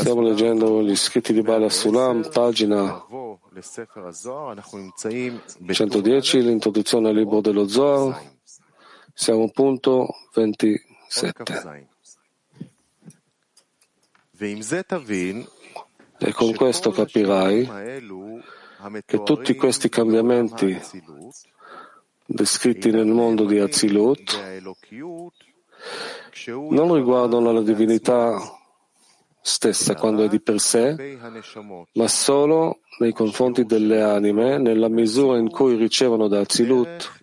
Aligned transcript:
Stiamo 0.00 0.20
leggendo 0.20 0.82
gli 0.82 0.94
scritti 0.94 1.32
di 1.32 1.40
Bala 1.40 1.70
Sulam, 1.70 2.28
pagina 2.30 3.02
110, 5.66 6.42
l'introduzione 6.42 7.08
al 7.08 7.14
libro 7.14 7.40
dello 7.40 7.66
Zohar. 7.66 8.20
Siamo 9.14 9.48
punto 9.50 10.08
27. 10.34 11.88
E 16.18 16.32
con 16.32 16.54
questo 16.54 16.90
capirai 16.90 17.70
che 19.06 19.22
tutti 19.22 19.54
questi 19.54 19.88
cambiamenti 19.88 20.78
descritti 22.26 22.90
nel 22.90 23.06
mondo 23.06 23.44
di 23.46 23.58
Azilut 23.58 24.38
non 26.70 26.94
riguardano 26.94 27.52
la 27.52 27.62
divinità 27.62 28.38
stessa 29.42 29.94
quando 29.94 30.22
è 30.22 30.28
di 30.28 30.40
per 30.40 30.60
sé, 30.60 31.18
ma 31.94 32.08
solo 32.08 32.80
nei 32.98 33.12
confronti 33.12 33.64
delle 33.64 34.02
anime, 34.02 34.58
nella 34.58 34.88
misura 34.88 35.38
in 35.38 35.50
cui 35.50 35.76
ricevono 35.76 36.28
da 36.28 36.40
Azilut 36.40 37.18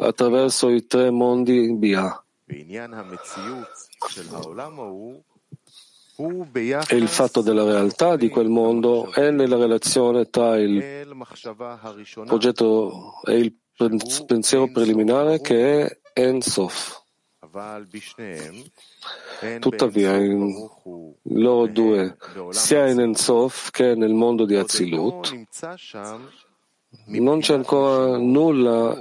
attraverso 0.00 0.68
i 0.68 0.86
tre 0.86 1.10
mondi 1.10 1.72
Bia. 1.74 2.22
E 6.88 6.96
il 6.96 7.08
fatto 7.08 7.42
della 7.42 7.64
realtà 7.64 8.16
di 8.16 8.28
quel 8.28 8.48
mondo 8.48 9.12
è 9.12 9.30
nella 9.30 9.56
relazione 9.56 10.30
tra 10.30 10.56
il 10.56 11.06
progetto 12.24 13.20
e 13.24 13.36
il 13.36 13.54
pensiero 14.26 14.70
preliminare 14.70 15.40
che 15.40 15.82
è 15.82 15.98
Ensof. 16.14 17.04
Tuttavia, 19.60 20.16
in 20.16 20.68
loro 21.22 21.66
due, 21.66 22.16
sia 22.50 22.88
in 22.88 23.00
Ensof 23.00 23.70
che 23.70 23.94
nel 23.94 24.12
mondo 24.12 24.44
di 24.44 24.56
Azilut, 24.56 25.34
non 27.06 27.40
c'è 27.40 27.54
ancora 27.54 28.16
nulla 28.18 28.94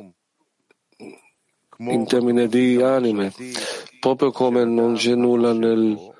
in 1.77 2.05
termini 2.05 2.47
di 2.47 2.81
anime, 2.81 3.33
proprio 3.99 4.31
come 4.31 4.63
non 4.63 4.95
c'è 4.95 5.15
nulla 5.15 5.51
nel, 5.53 6.13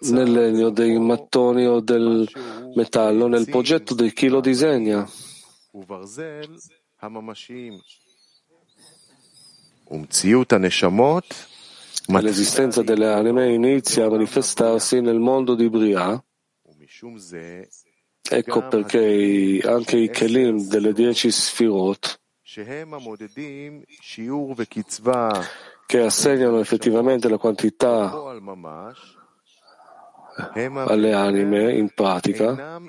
nel 0.00 0.32
legno 0.32 0.70
dei 0.70 0.98
mattoni 0.98 1.66
o 1.66 1.80
del 1.80 2.28
metallo, 2.74 3.28
nel 3.28 3.48
progetto 3.48 3.94
di 3.94 4.12
chi 4.12 4.28
lo 4.28 4.40
disegna. 4.40 5.08
L'esistenza 12.06 12.82
delle 12.82 13.12
anime 13.12 13.52
inizia 13.52 14.06
a 14.06 14.10
manifestarsi 14.10 15.00
nel 15.02 15.18
mondo 15.18 15.54
di 15.54 15.68
Bria. 15.68 16.22
Ecco 18.30 18.68
perché 18.68 19.60
anche 19.64 19.96
i 19.98 20.08
Kelim 20.08 20.66
delle 20.66 20.94
dieci 20.94 21.30
Sfirot, 21.30 22.20
che 25.86 26.00
assegnano 26.00 26.58
effettivamente 26.60 27.28
la 27.28 27.36
quantità 27.36 28.10
alle 30.54 31.12
anime 31.12 31.74
in 31.74 31.90
pratica, 31.94 32.80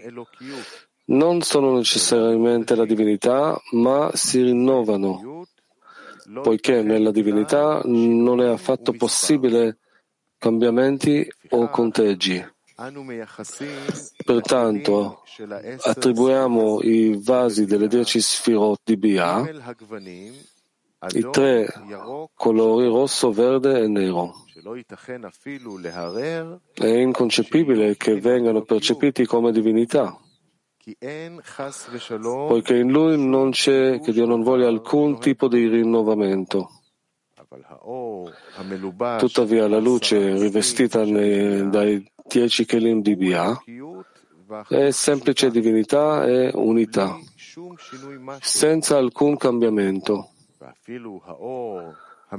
non 1.05 1.41
sono 1.41 1.75
necessariamente 1.75 2.75
la 2.75 2.85
divinità, 2.85 3.59
ma 3.71 4.09
si 4.13 4.41
rinnovano 4.41 5.45
poiché 6.41 6.81
nella 6.81 7.11
divinità 7.11 7.81
non 7.85 8.41
è 8.41 8.47
affatto 8.47 8.93
possibile 8.93 9.79
cambiamenti 10.37 11.27
o 11.49 11.69
conteggi. 11.69 12.43
Pertanto 14.25 15.23
attribuiamo 15.81 16.81
i 16.81 17.21
vasi 17.23 17.65
delle 17.65 17.87
dieci 17.87 18.19
sfirot 18.19 18.81
di 18.83 18.97
Bia 18.97 19.43
i 21.11 21.27
tre 21.31 21.67
colori 22.33 22.87
rosso, 22.87 23.31
verde 23.31 23.81
e 23.81 23.87
nero. 23.87 24.33
È 26.73 26.85
inconcepibile 26.85 27.97
che 27.97 28.19
vengano 28.19 28.61
percepiti 28.61 29.25
come 29.25 29.51
divinità 29.51 30.17
poiché 32.47 32.75
in 32.75 32.91
lui 32.91 33.17
non 33.17 33.51
c'è, 33.51 34.01
che 34.01 34.11
Dio 34.11 34.25
non 34.25 34.41
voglia 34.41 34.67
alcun 34.67 35.19
tipo 35.19 35.47
di 35.47 35.67
rinnovamento. 35.67 36.69
Tuttavia 39.17 39.67
la 39.67 39.79
luce 39.79 40.37
rivestita 40.37 41.05
nei, 41.05 41.69
dai 41.69 42.11
dieci 42.27 42.65
Kelim 42.65 43.01
di 43.01 43.15
Bia 43.15 43.57
è 44.67 44.91
semplice 44.91 45.49
divinità 45.49 46.25
e 46.25 46.51
unità, 46.53 47.17
senza 48.39 48.97
alcun 48.97 49.37
cambiamento. 49.37 50.31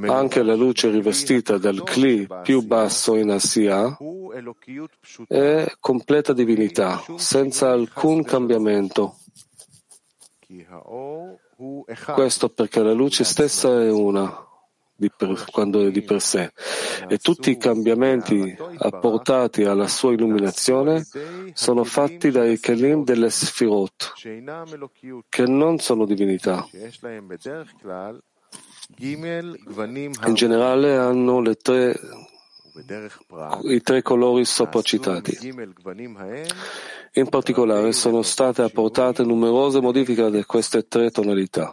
Anche 0.01 0.43
la 0.43 0.55
luce 0.55 0.91
rivestita 0.91 1.57
dal 1.57 1.83
Kli 1.85 2.27
più 2.43 2.63
basso 2.63 3.15
in 3.15 3.31
Asia 3.31 3.97
è 5.29 5.73
completa 5.79 6.33
divinità, 6.33 7.03
senza 7.17 7.71
alcun 7.71 8.25
cambiamento. 8.25 9.19
Questo 12.15 12.49
perché 12.49 12.83
la 12.83 12.93
luce 12.93 13.23
stessa 13.23 13.81
è 13.81 13.91
una 13.91 14.45
per, 15.17 15.45
quando 15.51 15.87
è 15.87 15.91
di 15.91 16.03
per 16.03 16.21
sé 16.21 16.53
e 17.09 17.19
tutti 17.19 17.51
i 17.51 17.57
cambiamenti 17.57 18.57
apportati 18.79 19.65
alla 19.65 19.89
sua 19.89 20.13
illuminazione 20.13 21.05
sono 21.53 21.85
fatti 21.85 22.31
dai 22.31 22.59
Kelim 22.59 23.05
delle 23.05 23.31
Sfirot, 23.31 24.13
che 25.29 25.47
non 25.47 25.79
sono 25.79 26.05
divinità. 26.05 26.67
In 28.99 30.35
generale 30.35 30.97
hanno 30.97 31.43
tre, 31.57 31.99
i 33.69 33.81
tre 33.81 34.03
colori 34.03 34.45
sopracitati. 34.45 35.39
In 37.15 37.29
particolare 37.29 37.93
sono 37.93 38.23
state 38.23 38.63
apportate 38.63 39.23
numerose 39.23 39.81
modifiche 39.81 40.31
di 40.31 40.45
queste 40.45 40.87
tre 40.87 41.11
tonalità. 41.11 41.73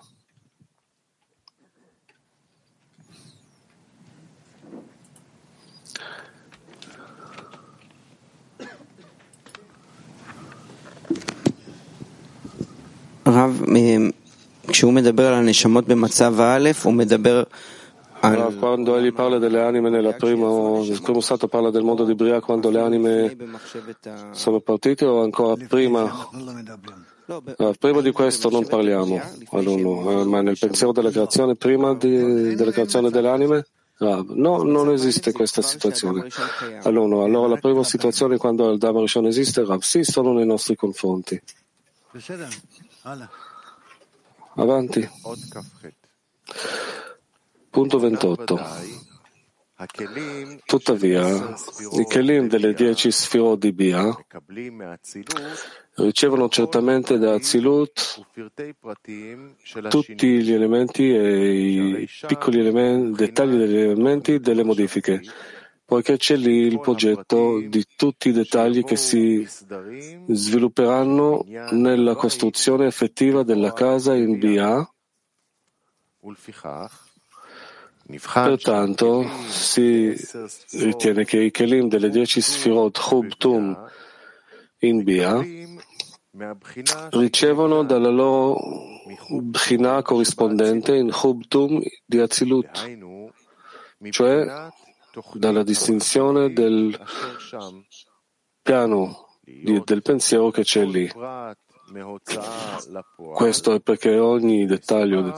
Rav, 13.23 13.61
כשהוא 14.70 14.92
מדבר 14.92 15.26
על 15.26 15.34
הנשמות 15.34 15.88
במצב 15.88 16.40
א', 16.40 16.70
הוא 16.82 16.92
מדבר 16.92 17.42
al... 18.22 18.56
Quando 18.58 18.96
egli 18.96 19.12
parla 19.12 19.38
delle 19.38 19.62
anime 19.62 19.90
nel 19.90 20.14
primo, 20.16 20.84
primo 21.02 21.20
stato 21.20 21.48
parla 21.48 21.70
del 21.70 21.82
mondo 21.82 22.04
di 22.04 22.14
Bria 22.14 22.40
quando 22.40 22.70
le 22.70 22.80
anime 22.80 23.36
sono 24.30 24.60
partite 24.60 25.04
o 25.04 25.22
ancora 25.22 25.54
prima? 25.68 26.28
Uh, 27.26 27.72
prima 27.78 28.00
di 28.00 28.12
questo 28.12 28.48
non 28.50 28.66
parliamo, 28.66 29.20
uh, 29.50 30.22
ma 30.28 30.42
nel 30.42 30.56
pensiero 30.58 30.92
della 30.92 31.10
creazione, 31.10 31.56
prima 31.56 31.92
di, 31.94 32.54
della 32.54 32.70
creazione 32.70 33.10
delle 33.10 33.28
anime? 33.28 33.66
Uh, 33.98 34.24
no, 34.28 34.62
non 34.62 34.90
esiste 34.90 35.32
questa 35.32 35.60
situazione. 35.60 36.28
Allora, 36.84 37.24
allora 37.24 37.48
la 37.48 37.56
prima 37.56 37.82
situazione 37.82 38.36
quando 38.36 38.70
il 38.70 38.78
Dhamma 38.78 39.00
Rishon 39.00 39.26
esiste, 39.26 39.64
Rav, 39.64 39.80
sì, 39.80 40.04
sono 40.04 40.32
nei 40.34 40.46
nostri 40.46 40.76
confronti. 40.76 41.40
Avanti. 44.55 45.07
Punto 47.69 47.99
28. 47.99 48.59
Tuttavia, 50.65 51.55
i 51.93 52.05
Kelim 52.07 52.47
delle 52.47 52.73
dieci 52.73 53.11
sfirot 53.11 53.57
di 53.57 53.73
Bia 53.73 54.15
ricevono 55.95 56.49
certamente 56.49 57.17
da 57.17 57.33
Azilut 57.33 58.23
tutti 59.89 60.41
gli 60.43 60.53
elementi 60.53 61.09
e 61.09 62.01
i 62.01 62.09
piccoli 62.27 62.59
elementi, 62.59 63.23
dettagli 63.23 63.57
degli 63.57 63.77
elementi 63.77 64.39
delle 64.39 64.63
modifiche 64.63 65.21
poiché 65.91 66.15
c'è 66.15 66.37
lì 66.37 66.59
il 66.59 66.79
progetto 66.79 67.59
di 67.59 67.85
tutti 67.97 68.29
i 68.29 68.31
dettagli 68.31 68.85
che 68.85 68.95
si 68.95 69.45
svilupperanno 70.25 71.43
nella 71.71 72.15
costruzione 72.15 72.85
effettiva 72.85 73.43
della 73.43 73.73
casa 73.73 74.15
in 74.15 74.39
Bia. 74.39 74.89
Pertanto 78.21 79.29
si 79.49 80.15
ritiene 80.71 81.25
che 81.25 81.41
i 81.41 81.51
Kelim 81.51 81.89
delle 81.89 82.09
dieci 82.09 82.39
Sfirot 82.39 82.97
Chub 82.97 83.35
Tum 83.35 83.77
in 84.79 85.03
Bia 85.03 85.45
ricevono 87.09 87.83
dalla 87.83 88.11
loro 88.11 88.55
Bchina 89.41 90.01
corrispondente 90.03 90.95
in 90.95 91.11
Chub 91.11 91.47
Tum 91.49 91.81
di 92.05 92.17
Azilut, 92.17 92.97
cioè 94.09 94.69
dalla 95.33 95.63
distinzione 95.63 96.53
del 96.53 96.97
piano 98.61 99.37
del 99.43 100.01
pensiero 100.01 100.51
che 100.51 100.63
c'è 100.63 100.85
lì. 100.85 101.11
Questo 103.33 103.73
è 103.73 103.81
perché 103.81 104.17
ogni 104.17 104.65
dettaglio 104.65 105.33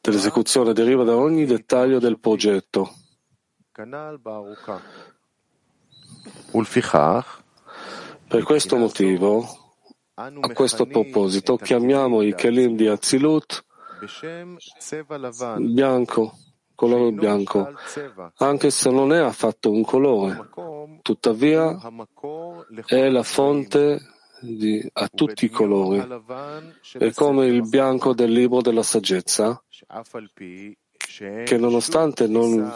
dell'esecuzione 0.00 0.72
deriva 0.72 1.02
da 1.02 1.16
ogni 1.16 1.44
dettaglio 1.44 1.98
del 1.98 2.20
progetto. 2.20 2.94
Per 8.28 8.42
questo 8.44 8.76
motivo, 8.76 9.74
a 10.14 10.52
questo 10.52 10.86
proposito, 10.86 11.56
chiamiamo 11.56 12.22
i 12.22 12.34
Kelim 12.34 12.76
di 12.76 12.86
Azilut 12.86 13.64
bianco, 15.58 16.38
colore 16.78 17.10
bianco, 17.10 17.72
anche 18.36 18.70
se 18.70 18.88
non 18.88 19.12
è 19.12 19.18
affatto 19.18 19.68
un 19.68 19.82
colore. 19.82 20.48
Tuttavia 21.02 21.76
è 22.86 23.08
la 23.08 23.24
fonte 23.24 23.98
di, 24.40 24.88
a 24.92 25.08
tutti 25.12 25.46
i 25.46 25.50
colori. 25.50 26.00
È 26.92 27.12
come 27.14 27.46
il 27.46 27.68
bianco 27.68 28.14
del 28.14 28.30
libro 28.30 28.60
della 28.60 28.84
saggezza, 28.84 29.60
che 30.94 31.56
nonostante 31.58 32.28
non 32.28 32.70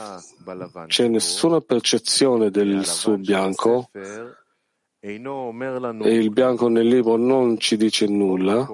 c'è 0.89 1.07
nessuna 1.07 1.61
percezione 1.61 2.51
del 2.51 2.85
suo 2.85 3.17
bianco, 3.19 3.89
e 4.99 5.13
il 5.13 6.31
bianco 6.31 6.69
nel 6.69 6.89
libro 6.89 7.15
non 7.15 7.57
ci 7.57 7.77
dice 7.77 8.07
nulla, 8.07 8.67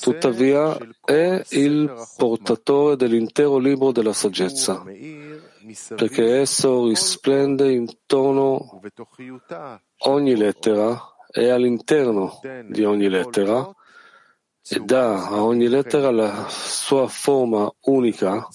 tuttavia 0.00 0.76
è 1.04 1.42
il 1.50 1.92
portatore 2.16 2.96
dell'intero 2.96 3.58
libro 3.58 3.92
della 3.92 4.14
saggezza, 4.14 4.82
perché 5.94 6.40
esso 6.40 6.86
risplende 6.86 7.70
intorno 7.70 8.80
ogni 10.04 10.36
lettera 10.36 10.98
e 11.30 11.50
all'interno 11.50 12.40
di 12.68 12.84
ogni 12.84 13.08
lettera 13.08 13.70
e 14.68 14.80
dà 14.80 15.28
a 15.28 15.44
ogni 15.44 15.68
lettera 15.68 16.10
la 16.10 16.46
sua 16.48 17.06
forma 17.06 17.70
unica 17.82 18.48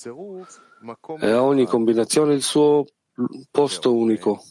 e 1.19 1.29
a 1.29 1.43
ogni 1.43 1.65
combinazione 1.65 2.33
il 2.33 2.41
suo 2.41 2.85
posto 3.51 3.93
unico. 3.93 4.41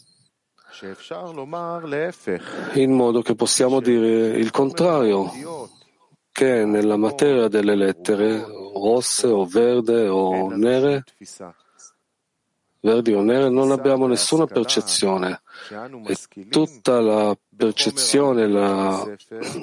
In 2.75 2.93
modo 2.93 3.21
che 3.21 3.35
possiamo 3.35 3.81
dire 3.81 4.29
il 4.39 4.51
contrario, 4.51 5.31
che 6.33 6.65
nella 6.65 6.97
materia 6.97 7.49
delle 7.49 7.75
lettere 7.75 8.45
rosse 8.75 9.27
o 9.27 9.45
verde 9.45 10.09
o 10.09 10.49
nere 10.49 11.05
verdi 12.81 13.13
o 13.13 13.23
nere 13.23 13.49
non 13.51 13.71
abbiamo 13.71 14.07
nessuna 14.07 14.47
percezione. 14.47 15.43
E 16.07 16.17
tutta 16.49 17.01
la 17.01 17.37
percezione, 17.55 18.49
la 18.49 19.07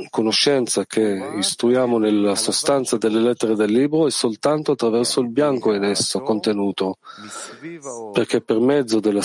conoscenza 0.10 0.86
che 0.86 1.34
istruiamo 1.38 1.98
nella 1.98 2.36
sostanza 2.36 2.98
delle 2.98 3.20
lettere 3.20 3.56
del 3.56 3.72
libro 3.72 4.06
è 4.06 4.12
soltanto 4.12 4.74
attraverso 4.74 5.22
il 5.22 5.30
bianco 5.30 5.74
in 5.74 5.84
esso 5.84 6.22
contenuto, 6.22 6.98
perché 8.14 8.42
per 8.42 8.60
mezzo 8.60 9.00
della, 9.00 9.24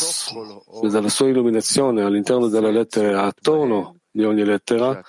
della 0.80 1.08
sua 1.08 1.28
illuminazione 1.28 2.02
all'interno 2.02 2.48
delle 2.48 2.72
lettere 2.72 3.14
attorno 3.14 3.96
di 4.12 4.24
ogni 4.24 4.44
lettera, 4.44 5.02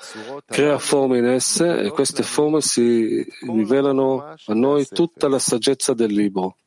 crea 0.45 0.79
forme 0.79 1.17
in 1.17 1.25
esse 1.25 1.81
e 1.81 1.89
queste 1.89 2.23
forme 2.23 2.61
si 2.61 3.27
rivelano 3.41 4.33
a 4.45 4.53
noi 4.53 4.87
tutta 4.87 5.27
la 5.27 5.39
saggezza 5.39 5.93
del 5.93 6.13
libro. 6.13 6.57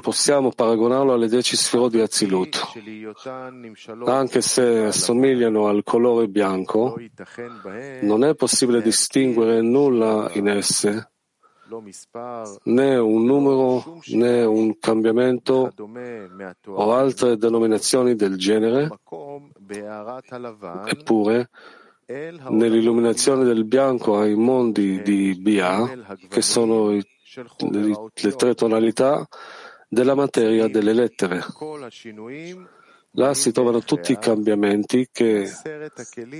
Possiamo 0.00 0.50
paragonarlo 0.50 1.12
alle 1.12 1.28
dieci 1.28 1.56
sfirot 1.56 1.90
di 1.90 2.00
Azilut. 2.00 2.72
Anche 4.06 4.40
se 4.40 4.84
assomigliano 4.84 5.66
al 5.66 5.82
colore 5.82 6.28
bianco, 6.28 6.96
non 8.00 8.24
è 8.24 8.34
possibile 8.34 8.80
distinguere 8.80 9.60
nulla 9.60 10.30
in 10.34 10.48
esse, 10.48 11.10
né 12.64 12.96
un 12.96 13.24
numero 13.24 14.00
né 14.08 14.44
un 14.44 14.78
cambiamento 14.78 15.72
o 16.66 16.92
altre 16.92 17.36
denominazioni 17.36 18.14
del 18.14 18.36
genere, 18.36 18.88
eppure 20.86 21.50
nell'illuminazione 22.06 23.44
del 23.44 23.64
bianco 23.64 24.18
ai 24.18 24.34
mondi 24.34 25.02
di 25.02 25.34
Bia, 25.34 25.90
che 26.28 26.42
sono 26.42 26.90
le 26.90 28.34
tre 28.36 28.54
tonalità 28.54 29.26
della 29.88 30.14
materia 30.14 30.68
delle 30.68 30.92
lettere. 30.92 31.42
Là 33.18 33.32
si 33.32 33.50
trovano 33.50 33.80
tutti 33.80 34.12
i 34.12 34.18
cambiamenti 34.18 35.08
che 35.10 35.50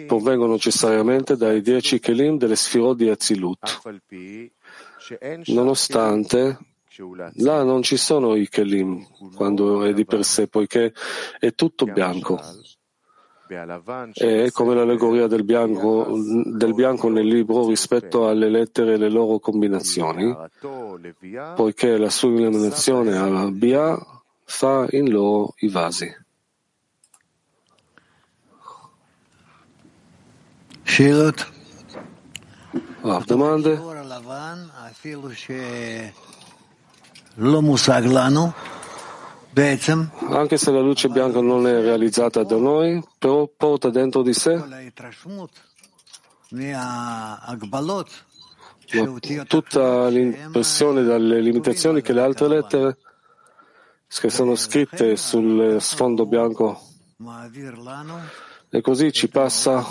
provengono 0.06 0.52
necessariamente 0.52 1.34
dai 1.34 1.62
dieci 1.62 1.98
kelim 1.98 2.36
delle 2.36 2.54
sfirot 2.54 2.96
di 2.96 3.08
Azilut. 3.08 3.80
Nonostante 5.46 6.58
là 7.34 7.62
non 7.62 7.82
ci 7.82 7.96
sono 7.96 8.34
i 8.34 8.48
kelim 8.48 9.06
quando 9.34 9.82
è 9.84 9.92
di 9.92 10.04
per 10.04 10.24
sé, 10.24 10.48
poiché 10.48 10.92
è 11.38 11.54
tutto 11.54 11.84
bianco. 11.84 12.40
È 14.12 14.50
come 14.50 14.74
l'allegoria 14.74 15.28
del 15.28 15.44
bianco, 15.44 16.18
del 16.44 16.74
bianco 16.74 17.08
nel 17.08 17.26
libro 17.26 17.68
rispetto 17.68 18.26
alle 18.26 18.48
lettere 18.48 18.94
e 18.94 18.96
le 18.96 19.08
loro 19.08 19.38
combinazioni, 19.38 20.34
poiché 21.54 21.96
la 21.96 22.10
sua 22.10 22.30
illuminazione 22.30 23.16
alla 23.16 23.48
Bia 23.50 23.96
fa 24.42 24.86
in 24.90 25.10
loro 25.10 25.54
i 25.58 25.68
vasi. 25.68 26.12
Ah, 33.02 33.22
domande? 33.24 33.95
Anche 40.28 40.58
se 40.58 40.70
la 40.70 40.80
luce 40.80 41.08
bianca 41.08 41.40
non 41.40 41.66
è 41.66 41.80
realizzata 41.80 42.42
da 42.44 42.56
noi, 42.56 43.02
però 43.18 43.48
porta 43.56 43.90
dentro 43.90 44.22
di 44.22 44.34
sé. 44.34 44.62
Tutta 49.46 50.08
l'impressione 50.08 51.02
dalle 51.02 51.40
limitazioni 51.40 52.02
che 52.02 52.12
le 52.12 52.20
altre 52.20 52.48
lettere 52.48 52.98
che 54.08 54.30
sono 54.30 54.54
scritte 54.54 55.16
sul 55.16 55.78
sfondo 55.80 56.26
bianco. 56.26 56.80
e 58.68 58.80
così 58.80 59.12
ci 59.12 59.28
passa 59.28 59.84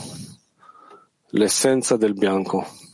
l'essenza 1.29 1.97
del 1.97 2.13
bianco. 2.13 2.84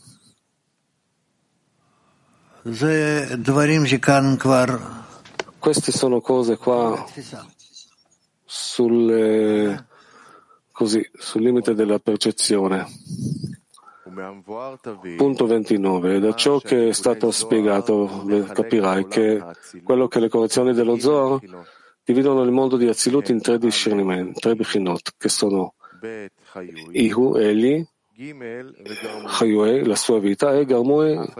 Queste 5.58 5.90
sono 5.90 6.20
cose 6.20 6.56
qua 6.56 7.04
sul, 8.44 9.84
così, 10.70 11.10
sul 11.12 11.42
limite 11.42 11.74
della 11.74 11.98
percezione. 11.98 12.86
Punto 15.16 15.46
29. 15.46 16.20
Da 16.20 16.34
ciò 16.34 16.60
che 16.60 16.90
è 16.90 16.92
stato 16.92 17.32
spiegato 17.32 18.24
capirai 18.52 19.08
che 19.08 19.42
quello 19.82 20.06
che 20.06 20.20
le 20.20 20.28
correzioni 20.28 20.72
dello 20.72 20.98
Zohar 21.00 21.40
dividono 22.04 22.42
il 22.42 22.52
mondo 22.52 22.76
di 22.76 22.86
Azilut 22.86 23.28
in 23.30 23.40
tre 23.40 23.58
discernimenti, 23.58 24.38
tre 24.38 24.54
bichinot, 24.54 25.14
che 25.18 25.28
sono 25.28 25.74
Ihu, 26.92 27.34
Eli, 27.36 27.84
Hayue, 29.38 29.84
la 29.84 29.96
sua 29.96 30.18
vita, 30.18 30.54
e 30.54 30.64
Garmue, 30.64 31.32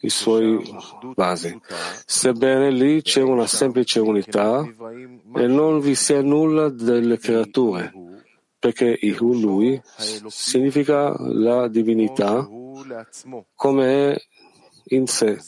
i 0.00 0.10
suoi 0.10 0.62
vasi. 1.14 1.58
Sebbene 2.04 2.70
lì 2.70 3.02
c'è 3.02 3.22
una 3.22 3.46
semplice 3.46 4.00
unità 4.00 4.62
e 5.34 5.46
non 5.46 5.80
vi 5.80 5.94
sia 5.94 6.20
nulla 6.22 6.68
delle 6.68 7.18
creature, 7.18 7.92
perché 8.58 8.96
Ihu, 9.00 9.32
lui, 9.34 9.80
significa 10.26 11.14
la 11.18 11.68
divinità 11.68 12.46
come 13.54 14.12
è 14.12 14.22
in 14.88 15.06
sé, 15.06 15.38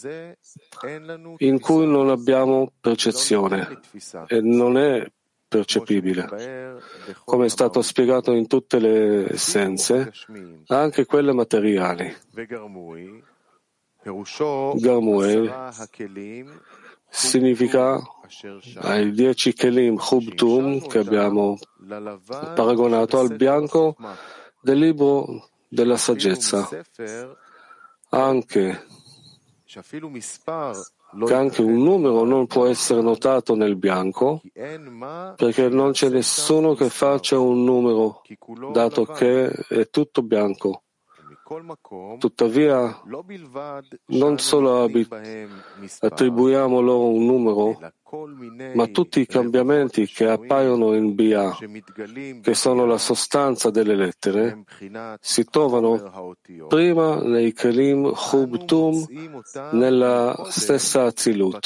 in 1.39 1.61
cui 1.61 1.87
non 1.87 2.09
abbiamo 2.09 2.73
percezione 2.81 3.81
e 4.27 4.41
non 4.41 4.79
è 4.79 5.07
percepibile. 5.49 6.81
Come 7.25 7.47
è 7.47 7.49
stato 7.49 7.83
spiegato 7.83 8.33
in 8.33 8.47
tutte 8.47 8.79
le 8.79 9.33
essenze, 9.33 10.13
anche 10.67 11.05
quelle 11.05 11.33
materiali. 11.33 12.15
Garmuel 14.75 15.73
significa 17.09 18.01
ai 18.77 19.11
dieci 19.13 19.53
kelim 19.53 19.99
Hubtum 19.99 20.87
che 20.87 20.99
abbiamo 20.99 21.59
paragonato 22.55 23.19
al 23.19 23.35
bianco 23.35 23.97
del 24.61 24.79
libro 24.79 25.49
della 25.69 25.97
saggezza, 25.97 26.69
anche 28.11 28.87
che 31.25 31.35
anche 31.35 31.63
un 31.63 31.83
numero 31.83 32.25
non 32.25 32.47
può 32.47 32.67
essere 32.67 33.01
notato 33.01 33.55
nel 33.55 33.77
bianco 33.77 34.41
perché 35.37 35.69
non 35.69 35.93
c'è 35.93 36.09
nessuno 36.09 36.75
che 36.75 36.91
faccia 36.91 37.39
un 37.39 37.65
numero, 37.65 38.23
dato 38.73 39.05
che 39.05 39.47
è 39.47 39.89
tutto 39.91 40.23
bianco. 40.23 40.83
Tuttavia, 42.19 43.03
non 44.07 44.39
solo 44.39 44.91
attribuiamo 46.01 46.81
loro 46.81 47.09
un 47.09 47.25
numero, 47.25 47.79
ma 48.75 48.87
tutti 48.87 49.21
i 49.21 49.27
cambiamenti 49.27 50.07
che 50.09 50.29
appaiono 50.29 50.95
in 50.95 51.15
Bia, 51.15 51.57
che 52.43 52.55
sono 52.55 52.85
la 52.85 52.99
sostanza 52.99 53.71
delle 53.71 53.95
lettere, 53.95 54.65
si 55.21 55.45
trovano 55.45 56.37
prima 56.67 57.23
nei 57.23 57.53
Kelim 57.53 58.13
Chubtum 58.13 59.07
nella 59.71 60.47
stessa 60.49 61.05
Azilut. 61.05 61.61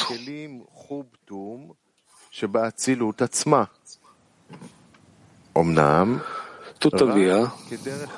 Tuttavia, 6.80 7.54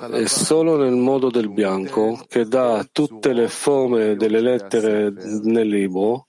è 0.08 0.26
solo 0.26 0.76
nel 0.76 0.94
modo 0.94 1.30
del 1.30 1.48
bianco 1.48 2.24
che 2.28 2.46
dà 2.46 2.86
tutte 2.92 3.32
le 3.32 3.48
forme 3.48 4.14
delle 4.14 4.40
lettere 4.40 5.10
nel 5.10 5.66
libro, 5.66 6.28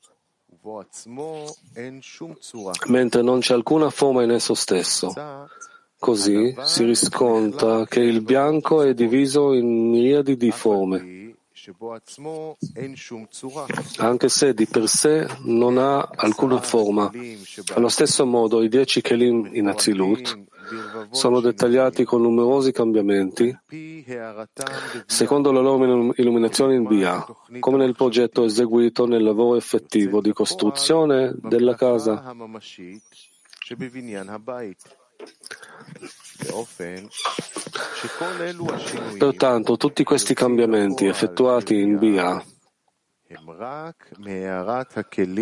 mentre 2.87 3.21
non 3.21 3.39
c'è 3.39 3.53
alcuna 3.53 3.91
forma 3.91 4.23
in 4.23 4.31
esso 4.31 4.55
stesso. 4.55 5.13
Così 5.99 6.55
si 6.63 6.83
riscontra 6.85 7.85
che 7.85 7.99
il 7.99 8.23
bianco 8.23 8.81
è 8.81 8.95
diviso 8.95 9.53
in 9.53 9.91
miriadi 9.91 10.35
di 10.35 10.49
forme 10.49 11.13
anche 13.97 14.27
se 14.27 14.53
di 14.53 14.65
per 14.65 14.89
sé 14.89 15.25
non 15.43 15.77
ha 15.77 16.09
alcuna 16.15 16.59
forma. 16.59 17.09
Allo 17.75 17.87
stesso 17.87 18.25
modo, 18.25 18.61
i 18.61 18.67
dieci 18.67 19.01
Kelim 19.01 19.49
in 19.53 19.67
Azilut 19.67 20.51
sono 21.11 21.39
dettagliati 21.39 22.03
con 22.03 22.21
numerosi 22.21 22.71
cambiamenti 22.71 23.55
secondo 25.05 25.51
la 25.51 25.59
loro 25.59 26.13
illuminazione 26.15 26.75
in 26.75 26.85
Bia, 26.85 27.25
come 27.59 27.77
nel 27.77 27.95
progetto 27.95 28.43
eseguito 28.43 29.05
nel 29.05 29.23
lavoro 29.23 29.57
effettivo 29.57 30.21
di 30.21 30.33
costruzione 30.33 31.33
della 31.35 31.75
casa. 31.75 32.35
Pertanto 39.17 39.77
tutti 39.77 40.03
questi 40.03 40.33
cambiamenti 40.33 41.05
effettuati 41.05 41.79
in 41.79 41.97
Bia 41.97 42.43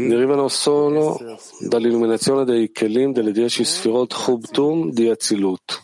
derivano 0.08 0.48
solo 0.48 1.18
dall'illuminazione 1.68 2.46
dei 2.46 2.72
Kelim 2.72 3.12
delle 3.12 3.32
dieci 3.32 3.64
Sfirot 3.64 4.14
Chubtum 4.14 4.92
di 4.92 5.10
Azilut. 5.10 5.84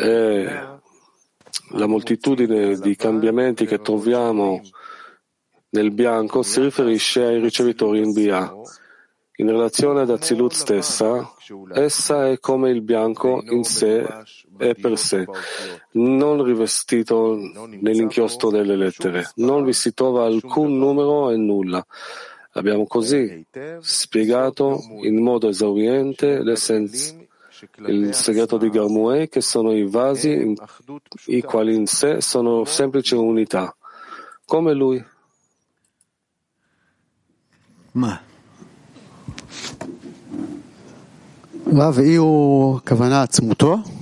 E 0.00 0.78
la 1.70 1.86
moltitudine 1.86 2.78
di 2.78 2.96
cambiamenti 2.96 3.66
che 3.66 3.80
troviamo 3.80 4.60
nel 5.70 5.90
bianco 5.92 6.42
si 6.42 6.60
riferisce 6.60 7.24
ai 7.24 7.40
ricevitori 7.40 8.02
in 8.02 8.12
Bia 8.12 8.52
in 9.38 9.50
relazione 9.50 10.00
ad 10.00 10.10
Azilut 10.10 10.52
stessa, 10.52 11.34
essa 11.74 12.28
è 12.28 12.38
come 12.38 12.70
il 12.70 12.80
bianco 12.80 13.42
in 13.44 13.64
sé 13.64 14.06
è 14.56 14.74
per 14.74 14.98
sé, 14.98 15.24
non 15.92 16.42
rivestito 16.42 17.36
nell'inchiostro 17.80 18.50
delle 18.50 18.76
lettere, 18.76 19.30
non 19.36 19.64
vi 19.64 19.72
si 19.72 19.94
trova 19.94 20.24
alcun 20.26 20.76
numero 20.78 21.30
e 21.30 21.36
nulla. 21.36 21.84
Abbiamo 22.52 22.86
così 22.86 23.44
spiegato 23.80 24.80
in 25.02 25.22
modo 25.22 25.48
esauriente 25.48 26.42
l'essenza 26.42 27.14
il 27.86 28.12
segreto 28.14 28.58
di 28.58 28.68
Garmue, 28.68 29.28
che 29.28 29.40
sono 29.40 29.72
i 29.72 29.88
vasi, 29.88 30.54
i 31.26 31.42
quali 31.42 31.74
in 31.74 31.86
sé 31.86 32.20
sono 32.20 32.64
semplice 32.64 33.16
unità, 33.16 33.74
come 34.44 34.74
lui. 34.74 35.02
Ma. 37.92 38.20
Rav, 41.64 41.98
io 42.04 42.80
kavanat 42.84 43.32
smuto? 43.32 43.95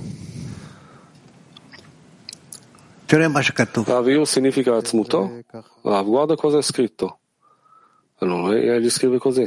Raviu 3.83 4.25
significa 4.25 4.75
Atzmuto? 4.75 5.41
Rav, 5.83 6.05
guarda 6.05 6.35
cosa 6.35 6.57
è 6.57 6.61
scritto. 6.61 7.19
Allora, 8.19 8.57
egli 8.57 8.89
scrive 8.89 9.19
così. 9.19 9.41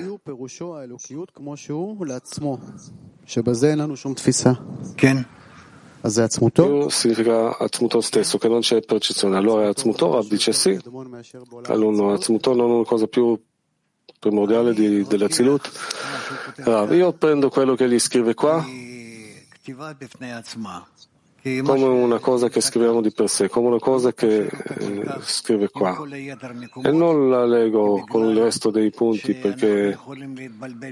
Io 6.67 6.89
significa 6.89 7.59
Atzmuto 7.59 8.01
stesso, 8.01 8.39
che 8.39 8.49
non 8.49 8.61
c'è 8.61 8.81
percezione. 8.81 9.37
Allora 9.37 9.69
Atzmuto, 9.69 10.13
Rav 10.13 10.27
dice 10.29 10.53
sì. 10.53 10.79
Allora 11.65 12.15
Atzmuto 12.15 12.55
non 12.55 12.71
è 12.71 12.75
una 12.75 12.85
cosa 12.85 13.07
più 13.07 13.41
primordiale 14.21 14.73
di, 14.73 15.03
dell'Azilut. 15.05 15.71
Rav, 16.57 16.93
io 16.93 17.13
prendo 17.13 17.49
quello 17.49 17.75
che 17.75 17.89
gli 17.89 17.99
scrive 17.99 18.35
qua 18.35 18.65
come 21.43 21.87
una 21.87 22.19
cosa 22.19 22.49
che 22.49 22.61
scriviamo 22.61 23.01
di 23.01 23.13
per 23.13 23.29
sé, 23.29 23.49
come 23.49 23.69
una 23.69 23.79
cosa 23.79 24.13
che 24.13 24.47
eh, 24.47 25.05
scrive 25.21 25.71
qua. 25.71 25.97
E 26.11 26.91
non 26.91 27.31
la 27.31 27.45
leggo 27.47 28.05
con 28.09 28.29
il 28.29 28.37
resto 28.37 28.71
dei 28.71 28.91
punti 28.91 29.35
perché, 29.35 29.99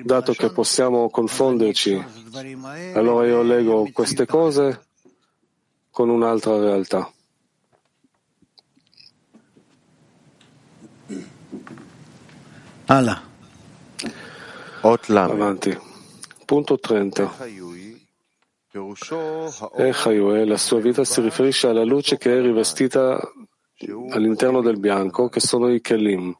dato 0.04 0.32
che 0.32 0.50
possiamo 0.50 1.10
confonderci, 1.10 2.04
allora 2.94 3.26
io 3.26 3.42
leggo 3.42 3.88
queste 3.92 4.26
cose 4.26 4.84
con 5.90 6.08
un'altra 6.08 6.58
realtà. 6.58 7.10
Avanti. 15.32 15.76
Punto 16.44 16.78
30. 16.78 17.34
Echayue, 19.76 20.44
la 20.44 20.56
sua 20.56 20.80
vita 20.80 21.04
si 21.04 21.20
riferisce 21.20 21.68
alla 21.68 21.84
luce 21.84 22.18
che 22.18 22.36
è 22.36 22.40
rivestita 22.40 23.20
all'interno 24.10 24.60
del 24.60 24.78
bianco, 24.78 25.28
che 25.28 25.40
sono 25.40 25.72
i 25.72 25.80
Kelim, 25.80 26.36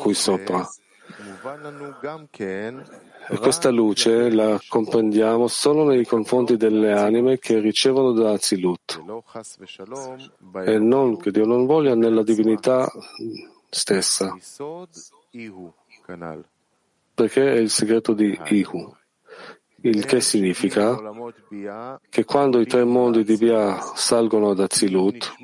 qui 0.00 0.14
sopra. 0.14 0.66
E 3.28 3.38
questa 3.38 3.70
luce 3.70 4.30
la 4.30 4.58
comprendiamo 4.66 5.46
solo 5.46 5.84
nei 5.84 6.04
confronti 6.04 6.56
delle 6.56 6.92
anime 6.92 7.38
che 7.38 7.58
ricevono 7.58 8.12
da 8.12 8.32
Azilut, 8.32 9.02
e 10.64 10.78
non, 10.78 11.16
che 11.18 11.30
Dio 11.30 11.44
non 11.44 11.66
voglia, 11.66 11.94
nella 11.94 12.22
divinità 12.22 12.90
stessa. 13.68 14.36
Perché 17.14 17.52
è 17.52 17.56
il 17.56 17.70
segreto 17.70 18.12
di 18.14 18.38
Ihu, 18.48 18.96
il 19.82 20.04
che 20.04 20.20
significa 20.20 20.98
che 22.08 22.24
quando 22.24 22.60
i 22.60 22.66
tre 22.66 22.84
mondi 22.84 23.24
di 23.24 23.36
Bia 23.36 23.78
salgono 23.94 24.50
ad 24.50 24.60
Azilut, 24.60 25.34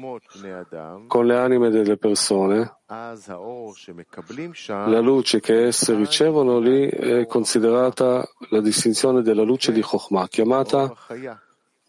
con 1.06 1.26
le 1.26 1.36
anime 1.36 1.70
delle 1.70 1.96
persone, 1.96 2.76
la 2.86 5.00
luce 5.00 5.40
che 5.40 5.66
esse 5.66 5.94
ricevono 5.94 6.58
lì 6.58 6.86
è 6.86 7.26
considerata 7.26 8.26
la 8.50 8.60
distinzione 8.60 9.22
della 9.22 9.42
luce 9.42 9.72
di 9.72 9.80
Chokhmah, 9.80 10.28
chiamata 10.28 10.94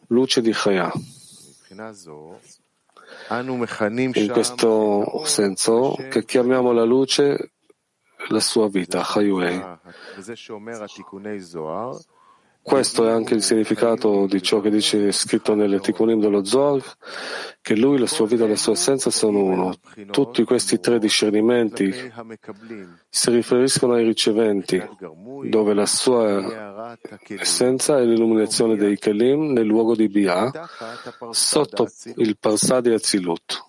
luce 0.08 0.42
di 0.42 0.52
Chaya. 0.52 0.92
In 3.32 4.30
questo 4.32 5.26
senso, 5.26 5.96
che 6.10 6.26
chiamiamo 6.26 6.72
la 6.72 6.84
luce 6.84 7.52
la 8.28 8.40
sua 8.40 8.68
vita, 8.68 9.02
Chayuei. 9.04 9.62
Questo 12.70 13.08
è 13.08 13.12
anche 13.12 13.34
il 13.34 13.42
significato 13.42 14.28
di 14.28 14.44
ciò 14.44 14.62
che 14.62 14.70
dice 14.70 15.12
scritto 15.12 15.56
nelle 15.56 15.80
Tikkunim 15.80 16.20
dello 16.20 16.46
Zohar, 16.46 16.80
che 17.62 17.76
lui, 17.76 17.98
la 17.98 18.06
sua 18.06 18.28
vita 18.28 18.46
e 18.46 18.50
la 18.50 18.56
sua 18.56 18.74
essenza 18.74 19.10
sono 19.10 19.44
uno. 19.44 19.74
Tutti 20.12 20.44
questi 20.44 20.80
tre 20.80 21.00
discernimenti 21.00 21.92
si 23.10 23.32
riferiscono 23.32 23.94
ai 23.94 24.06
riceventi, 24.06 24.80
dove 25.46 25.74
la 25.74 25.88
sua 25.88 26.96
essenza 27.40 27.98
è 27.98 28.04
l'illuminazione 28.06 28.76
dei 28.76 29.00
Kelim 29.00 29.52
nel 29.52 29.66
luogo 29.66 29.96
di 29.96 30.08
Bia, 30.08 30.52
sotto 31.32 31.88
il 32.18 32.38
Parsad 32.38 32.84
di 32.84 32.94
Azilut 32.94 33.66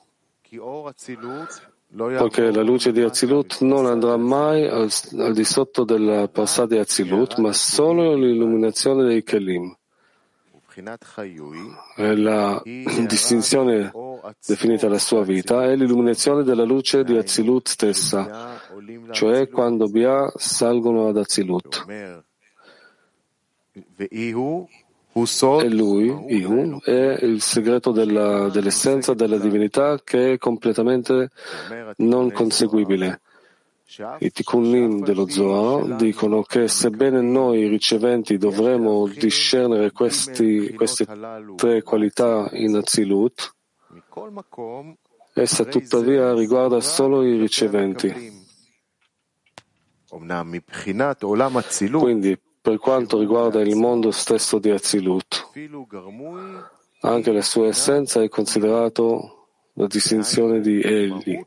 poiché 1.95 2.53
la 2.53 2.63
luce 2.63 2.93
di 2.93 3.01
Azilut 3.01 3.61
non 3.61 3.87
andrà 3.87 4.17
mai 4.17 4.67
al, 4.67 4.91
al 5.19 5.35
di 5.35 5.45
sotto 5.45 5.85
della 5.85 6.29
passata 6.29 6.75
di 6.75 6.79
Azilut, 6.79 7.39
ma 7.39 7.53
solo 7.53 8.15
l'illuminazione 8.15 9.05
dei 9.05 9.25
Kelim. 9.25 9.77
è 11.97 12.15
la 12.15 12.63
distinzione 12.65 13.91
definita 14.47 14.89
la 14.89 14.99
sua 14.99 15.25
vita, 15.25 15.65
è 15.65 15.75
l'illuminazione 15.75 16.45
della 16.45 16.65
luce 16.65 17.03
di 17.03 17.17
Azilut 17.17 17.69
stessa, 17.69 18.61
cioè 19.11 19.49
quando 19.49 19.89
Bia 19.89 20.31
salgono 20.37 21.09
ad 21.09 21.17
Azilut. 21.17 21.85
E 25.13 25.69
lui, 25.69 26.07
Ihu, 26.29 26.81
è 26.83 27.19
il 27.23 27.41
segreto 27.41 27.91
della, 27.91 28.49
dell'essenza 28.49 29.13
della 29.13 29.39
divinità 29.39 30.01
che 30.03 30.35
è 30.35 30.39
completamente 30.39 31.31
non 31.97 32.31
conseguibile. 32.31 33.21
I 34.21 34.31
tikkunim 34.31 35.03
dello 35.03 35.29
Zohar 35.29 35.97
dicono 35.97 36.43
che 36.43 36.69
sebbene 36.69 37.21
noi 37.23 37.67
riceventi 37.67 38.39
dovremmo 38.39 39.09
discernere 39.09 39.91
questi, 39.91 40.73
queste 40.75 41.07
tre 41.57 41.83
qualità 41.83 42.49
in 42.53 42.77
Azilut, 42.77 43.53
essa 45.35 45.65
tuttavia 45.65 46.33
riguarda 46.35 46.81
solo 46.81 47.25
i 47.25 47.37
riceventi. 47.37 48.39
Quindi, 51.99 52.41
per 52.71 52.79
quanto 52.79 53.19
riguarda 53.19 53.61
il 53.61 53.75
mondo 53.75 54.13
stesso 54.13 54.61
di 54.61 54.71
Azilut, 54.71 55.51
anche 57.01 57.33
la 57.33 57.43
sua 57.43 57.67
essenza 57.67 58.23
è 58.23 58.29
considerato 58.29 59.49
la 59.73 59.89
distinzione 59.89 60.61
di 60.61 60.81
egli, 60.81 61.45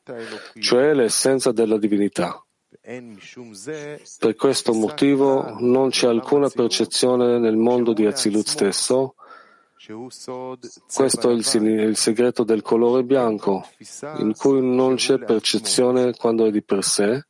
cioè 0.60 0.94
l'essenza 0.94 1.53
della 1.53 1.77
divinità. 1.77 2.44
Per 2.82 4.36
questo 4.36 4.74
motivo 4.74 5.56
non 5.60 5.92
c'è 5.92 6.08
alcuna 6.08 6.50
percezione 6.50 7.39
nel 7.39 7.56
mondo 7.56 7.94
di 7.94 8.06
Azilut 8.06 8.46
stesso. 8.46 9.15
Questo 10.94 11.30
è 11.30 11.34
il, 11.34 11.63
il 11.88 11.96
segreto 11.96 12.44
del 12.44 12.62
colore 12.62 13.03
bianco, 13.03 13.65
in 14.18 14.34
cui 14.36 14.62
non 14.62 14.96
c'è 14.96 15.20
percezione 15.20 16.13
quando 16.15 16.46
è 16.46 16.51
di 16.51 16.62
per 16.62 16.84
sé, 16.84 17.27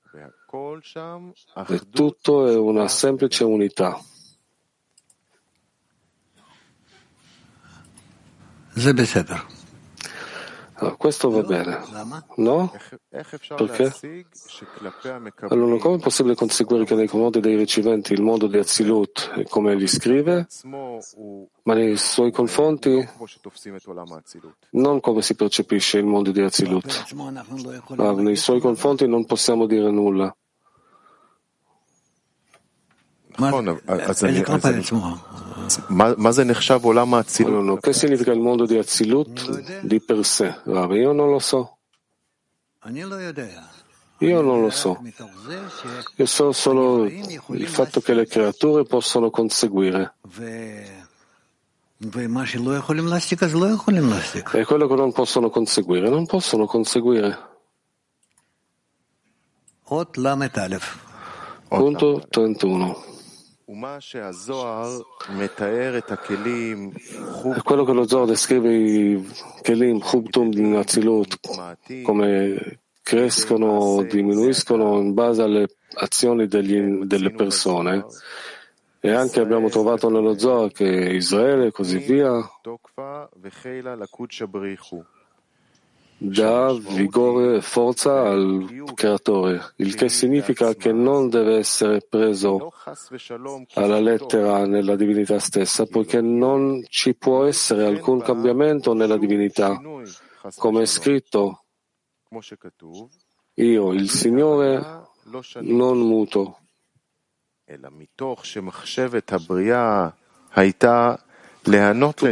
e 1.68 1.80
tutto 1.90 2.48
è 2.48 2.56
una 2.56 2.88
semplice 2.88 3.44
unità. 3.44 4.00
Allora, 10.76 10.96
questo 10.98 11.30
va 11.30 11.44
bene, 11.44 11.80
no? 12.38 12.74
Perché? 13.56 13.94
Allora, 15.50 15.78
come 15.78 15.96
è 15.96 16.00
possibile 16.00 16.36
conseguire 16.36 16.84
che 16.84 16.96
nei 16.96 17.08
confronti 17.08 17.40
dei 17.40 17.56
riceventi 17.56 18.14
il 18.14 18.24
modo 18.24 18.48
di 18.48 18.58
Azilut, 18.58 19.44
come 19.50 19.74
egli 19.74 19.88
scrive, 19.88 20.48
ma 21.64 21.74
nei 21.74 21.96
suoi 21.96 22.32
confronti 22.32 23.08
non 24.72 25.00
come 25.00 25.22
si 25.22 25.36
percepisce 25.36 26.00
il 26.00 26.06
mondo 26.06 26.32
di 26.32 26.42
Azilut? 26.42 27.14
Ah, 27.98 28.12
nei 28.14 28.36
suoi 28.36 28.60
confronti 28.60 29.08
non 29.08 29.26
possiamo 29.26 29.68
dire 29.68 29.92
nulla. 29.92 30.36
Che 37.80 37.94
significa 37.94 38.32
il 38.32 38.40
mondo 38.40 38.66
di 38.66 38.78
Azilut 38.78 39.80
di 39.82 40.00
per 40.02 40.24
sé? 40.26 40.56
Io 40.66 41.12
non 41.14 41.30
lo 41.32 41.40
so. 41.40 41.78
Io 44.20 44.42
non 44.42 44.62
lo 44.62 44.70
so. 44.70 45.02
Io 46.16 46.26
so 46.26 46.52
solo 46.52 47.06
il 47.06 47.68
fatto 47.68 48.00
che 48.02 48.14
le 48.14 48.28
creature 48.28 48.84
possono 48.84 49.30
conseguire. 49.30 50.16
E 54.52 54.66
quello 54.66 54.88
che 54.88 54.96
non 54.96 55.12
possono 55.12 55.50
conseguire, 55.50 56.10
non 56.10 56.26
possono 56.26 56.66
conseguire. 56.66 57.38
Punto 61.68 62.26
31. 62.30 63.04
Quello 67.64 67.84
che 67.86 67.94
lo 67.94 68.08
Zohar 68.08 68.26
descrive 68.26 68.74
i 68.74 69.28
Kelim, 69.62 70.00
Chubtum 70.00 70.50
di 70.50 70.62
Nazilut, 70.62 71.40
come 72.04 72.80
crescono 73.02 73.68
o 73.68 74.04
diminuiscono 74.04 75.00
in 75.00 75.14
base 75.14 75.42
alle 75.42 75.68
azioni 75.96 76.48
degli, 76.48 77.04
delle 77.06 77.32
persone. 77.32 78.06
E 79.00 79.12
anche 79.12 79.42
abbiamo 79.42 79.70
trovato 79.70 80.10
nello 80.10 80.38
Zohar 80.38 80.72
che 80.72 80.86
Israele 80.86 81.68
e 81.68 81.72
così 81.72 81.98
via 81.98 82.42
dà 86.24 86.74
vigore 86.74 87.58
e 87.58 87.62
forza 87.62 88.22
al 88.22 88.84
creatore, 88.94 89.74
il 89.78 89.94
che 89.94 90.08
significa 90.08 90.74
che 90.74 90.94
non 90.94 91.30
deve 91.30 91.58
essere 91.58 92.00
preso 92.00 92.72
alla 93.74 94.00
lettera 94.00 94.66
nella 94.66 94.96
divinità 94.96 95.38
stessa, 95.40 95.86
poiché 95.86 96.22
non 96.22 96.82
ci 96.88 97.14
può 97.16 97.44
essere 97.44 97.86
alcun 97.86 98.22
cambiamento 98.22 98.94
nella 98.94 99.18
divinità. 99.18 99.80
Come 100.56 100.82
è 100.84 100.86
scritto, 100.86 101.66
io, 103.56 103.92
il 103.92 104.10
Signore, 104.10 105.10
non 105.62 106.00
muto. 106.00 106.60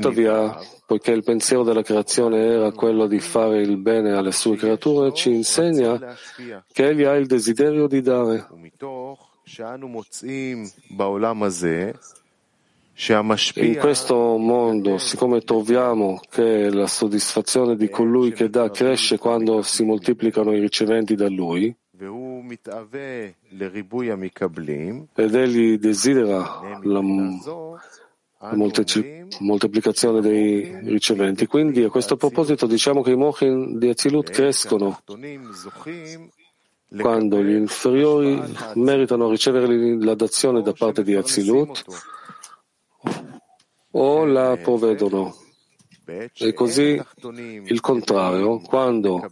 Tuttavia, 0.01 0.57
poiché 0.91 1.11
il 1.11 1.23
pensiero 1.23 1.63
della 1.63 1.83
creazione 1.83 2.43
era 2.43 2.69
quello 2.73 3.07
di 3.07 3.21
fare 3.21 3.61
il 3.61 3.77
bene 3.77 4.11
alle 4.11 4.33
sue 4.33 4.57
creature, 4.57 5.13
ci 5.13 5.33
insegna 5.33 5.97
che 6.69 6.89
egli 6.89 7.03
ha 7.03 7.15
il 7.15 7.27
desiderio 7.27 7.87
di 7.87 8.01
dare. 8.01 8.45
In 13.55 13.77
questo 13.79 14.37
mondo, 14.37 14.97
siccome 14.97 15.39
troviamo 15.39 16.19
che 16.29 16.69
la 16.69 16.87
soddisfazione 16.87 17.77
di 17.77 17.89
colui 17.89 18.33
che 18.33 18.49
dà 18.49 18.69
cresce 18.69 19.17
quando 19.17 19.61
si 19.61 19.85
moltiplicano 19.85 20.51
i 20.53 20.59
riceventi 20.59 21.15
da 21.15 21.29
lui, 21.29 21.73
ed 25.13 25.35
egli 25.35 25.77
desidera 25.77 26.79
la 26.81 27.01
moltiplicazione 29.39 30.21
dei 30.21 30.79
riceventi. 30.83 31.45
Quindi 31.45 31.83
a 31.83 31.89
questo 31.89 32.15
proposito 32.15 32.65
diciamo 32.65 33.01
che 33.01 33.11
i 33.11 33.15
mochin 33.15 33.77
di 33.77 33.89
Azilut 33.89 34.29
crescono 34.31 34.99
quando 36.97 37.41
gli 37.41 37.55
inferiori 37.55 38.41
meritano 38.75 39.29
ricevere 39.29 39.97
la 40.03 40.15
dazione 40.15 40.61
da 40.61 40.73
parte 40.73 41.03
di 41.03 41.15
Azilut 41.15 41.83
o 43.91 44.25
la 44.25 44.57
provvedono. 44.61 45.35
E 46.33 46.53
così 46.53 47.01
il 47.65 47.79
contrario, 47.79 48.59
quando 48.59 49.25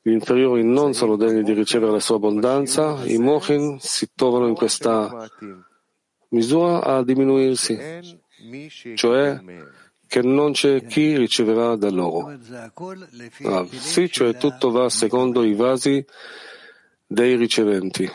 gli 0.00 0.10
inferiori 0.10 0.62
non 0.62 0.92
sono 0.94 1.16
degni 1.16 1.42
di 1.42 1.52
ricevere 1.54 1.90
la 1.90 1.98
sua 1.98 2.16
abbondanza, 2.16 3.04
i 3.06 3.18
mochin 3.18 3.78
si 3.80 4.10
trovano 4.14 4.46
in 4.46 4.54
questa 4.54 5.28
misura 6.34 6.82
a 6.82 7.02
diminuirsi, 7.04 7.78
cioè 8.94 9.40
che 10.06 10.22
non 10.22 10.52
c'è 10.52 10.84
chi 10.86 11.16
riceverà 11.16 11.76
da 11.76 11.90
loro. 11.90 12.36
Ah, 13.44 13.66
sì, 13.70 14.10
cioè 14.10 14.36
tutto 14.36 14.70
va 14.70 14.88
secondo 14.88 15.42
i 15.42 15.54
vasi 15.54 16.04
dei 17.06 17.36
riceventi. 17.36 18.10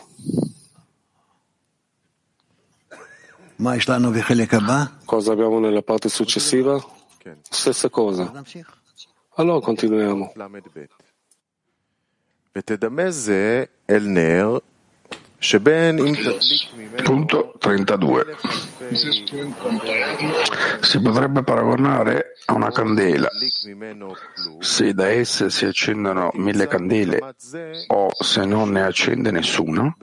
Cosa 5.04 5.32
abbiamo 5.32 5.58
nella 5.58 5.82
parte 5.82 6.08
successiva? 6.08 6.82
Stessa 7.42 7.90
cosa. 7.90 8.32
Allora 9.34 9.60
continuiamo. 9.60 10.32
Punto 17.02 17.54
32. 17.58 18.36
Si 20.82 21.00
potrebbe 21.00 21.42
paragonare 21.42 22.34
a 22.44 22.52
una 22.52 22.70
candela. 22.70 23.30
Se 24.58 24.92
da 24.92 25.08
essa 25.08 25.48
si 25.48 25.64
accendono 25.64 26.30
mille 26.34 26.66
candele 26.66 27.20
o 27.86 28.10
se 28.12 28.44
non 28.44 28.70
ne 28.72 28.82
accende 28.82 29.30
nessuna, 29.30 29.96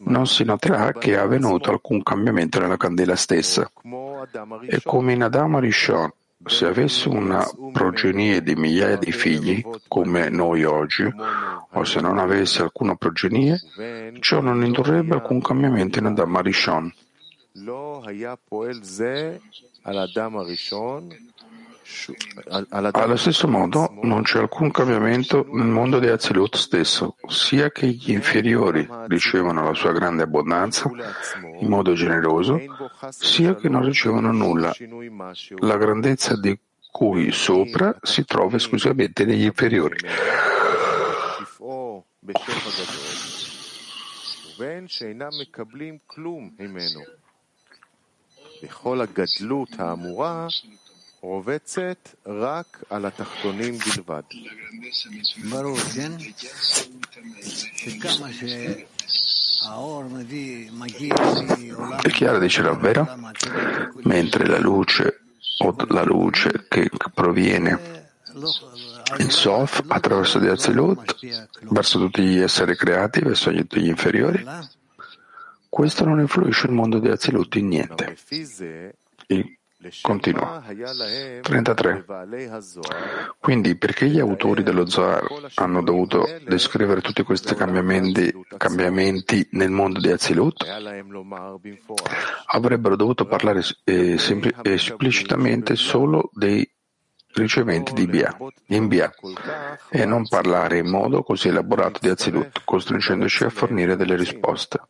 non 0.00 0.26
si 0.26 0.44
noterà 0.44 0.92
che 0.92 1.12
è 1.12 1.16
avvenuto 1.16 1.70
alcun 1.70 2.02
cambiamento 2.02 2.60
nella 2.60 2.76
candela 2.76 3.16
stessa. 3.16 3.70
È 4.66 4.82
come 4.82 5.14
in 5.14 5.22
Adama 5.22 5.60
Rishon, 5.60 6.12
se 6.46 6.66
avesse 6.66 7.08
una 7.08 7.44
progenie 7.72 8.42
di 8.42 8.54
migliaia 8.54 8.96
di 8.96 9.12
figli, 9.12 9.64
come 9.88 10.28
noi 10.28 10.64
oggi, 10.64 11.04
o 11.70 11.84
se 11.84 12.00
non 12.00 12.18
avesse 12.18 12.62
alcuna 12.62 12.94
progenie, 12.94 13.60
ciò 14.20 14.40
non 14.40 14.64
indurrebbe 14.64 15.14
alcun 15.14 15.40
cambiamento 15.40 15.98
in 15.98 16.06
Adam 16.06 16.36
Arishon. 16.36 16.92
Allo 22.70 23.16
stesso 23.16 23.46
modo, 23.46 23.94
non 24.02 24.22
c'è 24.22 24.38
alcun 24.38 24.70
cambiamento 24.70 25.46
nel 25.52 25.66
mondo 25.66 25.98
di 25.98 26.08
Azilut 26.08 26.56
stesso, 26.56 27.16
sia 27.28 27.70
che 27.70 27.86
gli 27.86 28.10
inferiori 28.10 28.88
ricevono 29.06 29.62
la 29.64 29.74
sua 29.74 29.92
grande 29.92 30.22
abbondanza 30.22 30.90
in 31.60 31.68
modo 31.68 31.92
generoso, 31.92 32.58
sia 33.10 33.54
che 33.54 33.68
non 33.68 33.84
ricevono 33.84 34.32
nulla. 34.32 34.74
La 35.58 35.76
grandezza 35.76 36.36
di 36.36 36.58
cui 36.90 37.32
sopra 37.32 37.94
si 38.00 38.24
trova 38.24 38.56
esclusivamente 38.56 39.24
negli 39.24 39.44
inferiori 39.44 39.96
בכל 51.23 51.51
הגדלות 51.51 51.99
האמורה 51.99 51.99
רובצת 52.01 52.09
רק 52.25 52.83
על 52.89 53.05
התחתונים 53.05 53.77
בלבד. 53.77 54.21
ברור, 55.49 55.77
כן? 55.95 56.11
שכמה 57.75 58.27
È 62.01 62.09
chiaro, 62.11 62.39
dice 62.39 62.61
Rabbera, 62.61 63.03
mentre 64.03 64.47
la 64.47 64.57
luce 64.57 65.19
o 65.59 65.75
la 65.89 66.03
luce 66.03 66.65
che 66.69 66.89
proviene 67.13 67.71
in 69.17 69.29
Sof 69.29 69.83
attraverso 69.87 70.39
di 70.39 70.47
Azilut 70.47 71.17
verso 71.69 71.99
tutti 71.99 72.21
gli 72.21 72.39
esseri 72.39 72.77
creati, 72.77 73.19
verso 73.19 73.51
tutti 73.51 73.81
gli 73.81 73.89
inferiori, 73.89 74.45
questo 75.67 76.05
non 76.05 76.19
influisce 76.19 76.67
il 76.67 76.73
mondo 76.73 76.99
di 76.99 77.09
Azilut 77.09 77.53
in 77.55 77.67
niente. 77.67 78.17
E 79.27 79.59
continua. 80.02 80.62
33. 81.42 82.04
Quindi 83.38 83.76
perché 83.76 84.06
gli 84.06 84.18
autori 84.18 84.62
dello 84.62 84.86
Zohar 84.86 85.26
hanno 85.54 85.82
dovuto 85.82 86.26
descrivere 86.44 87.00
tutti 87.00 87.22
questi 87.22 87.54
cambiamenti, 87.54 88.32
cambiamenti 88.56 89.46
nel 89.52 89.70
mondo 89.70 90.00
di 90.00 90.10
Azilut? 90.10 90.64
Avrebbero 92.46 92.96
dovuto 92.96 93.26
parlare 93.26 93.62
eh, 93.84 94.18
sempl- 94.18 94.54
esplicitamente 94.62 95.76
solo 95.76 96.30
dei 96.32 96.68
riceventi 97.34 97.92
di 97.92 98.06
Bia, 98.06 98.36
in 98.68 98.86
Bia, 98.86 99.12
e 99.90 100.04
non 100.04 100.26
parlare 100.28 100.78
in 100.78 100.88
modo 100.88 101.22
così 101.22 101.48
elaborato 101.48 101.98
di 102.00 102.08
Azilut, 102.08 102.62
costringendoci 102.64 103.44
a 103.44 103.50
fornire 103.50 103.96
delle 103.96 104.16
risposte. 104.16 104.80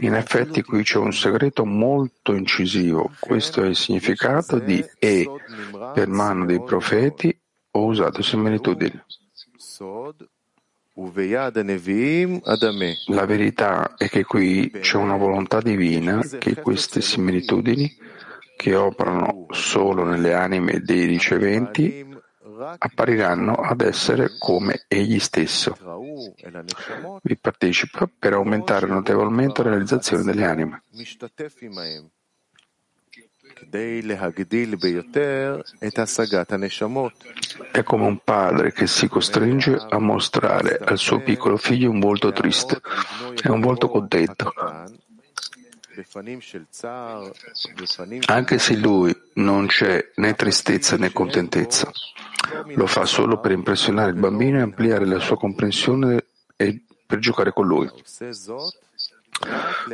In 0.00 0.14
effetti 0.14 0.62
qui 0.62 0.82
c'è 0.82 0.98
un 0.98 1.12
segreto 1.12 1.64
molto 1.64 2.34
incisivo, 2.34 3.10
questo 3.18 3.62
è 3.62 3.66
il 3.66 3.76
significato 3.76 4.58
di 4.58 4.84
E 4.98 5.28
per 5.92 6.08
mano 6.08 6.46
dei 6.46 6.62
profeti 6.62 7.36
ho 7.72 7.84
usato 7.84 8.22
similitudini. 8.22 9.02
La 13.06 13.26
verità 13.26 13.94
è 13.96 14.08
che 14.08 14.24
qui 14.24 14.70
c'è 14.70 14.96
una 14.96 15.16
volontà 15.16 15.60
divina 15.60 16.20
che 16.38 16.54
queste 16.54 17.00
similitudini, 17.00 17.96
che 18.56 18.74
operano 18.74 19.46
solo 19.50 20.04
nelle 20.04 20.34
anime 20.34 20.80
dei 20.80 21.04
riceventi, 21.06 22.06
appariranno 22.78 23.54
ad 23.54 23.80
essere 23.80 24.36
come 24.38 24.84
egli 24.88 25.18
stesso. 25.18 25.76
Vi 27.22 27.36
partecipa 27.36 28.08
per 28.18 28.34
aumentare 28.34 28.86
notevolmente 28.86 29.62
la 29.62 29.70
realizzazione 29.70 30.22
delle 30.22 30.44
anime. 30.44 30.82
È 37.70 37.82
come 37.82 38.06
un 38.06 38.18
padre 38.22 38.72
che 38.72 38.86
si 38.86 39.08
costringe 39.08 39.86
a 39.88 39.98
mostrare 39.98 40.78
al 40.78 40.98
suo 40.98 41.20
piccolo 41.20 41.56
figlio 41.56 41.90
un 41.90 42.00
volto 42.00 42.32
triste 42.32 42.80
e 43.42 43.50
un 43.50 43.60
volto 43.60 43.88
contento. 43.88 44.52
Anche 48.26 48.58
se 48.58 48.76
lui 48.76 49.16
non 49.34 49.66
c'è 49.66 50.10
né 50.16 50.34
tristezza 50.34 50.96
né 50.96 51.12
contentezza, 51.12 51.92
lo 52.74 52.86
fa 52.86 53.04
solo 53.04 53.40
per 53.40 53.52
impressionare 53.52 54.10
il 54.10 54.18
bambino 54.18 54.58
e 54.58 54.62
ampliare 54.62 55.06
la 55.06 55.18
sua 55.18 55.36
comprensione 55.36 56.26
e 56.56 56.84
per 57.06 57.18
giocare 57.18 57.52
con 57.52 57.66
lui. 57.66 57.90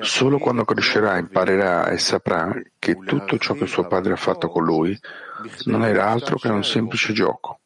Solo 0.01 0.39
quando 0.39 0.65
crescerà 0.65 1.19
imparerà 1.19 1.89
e 1.89 1.99
saprà 1.99 2.53
che 2.79 2.99
tutto 2.99 3.39
ciò 3.39 3.55
che 3.55 3.67
suo 3.67 3.87
padre 3.87 4.13
ha 4.13 4.17
fatto 4.17 4.49
con 4.49 4.65
lui 4.65 4.99
non 5.65 5.85
era 5.85 6.09
altro 6.09 6.37
che 6.37 6.49
un 6.49 6.65
semplice 6.65 7.13
gioco. 7.13 7.61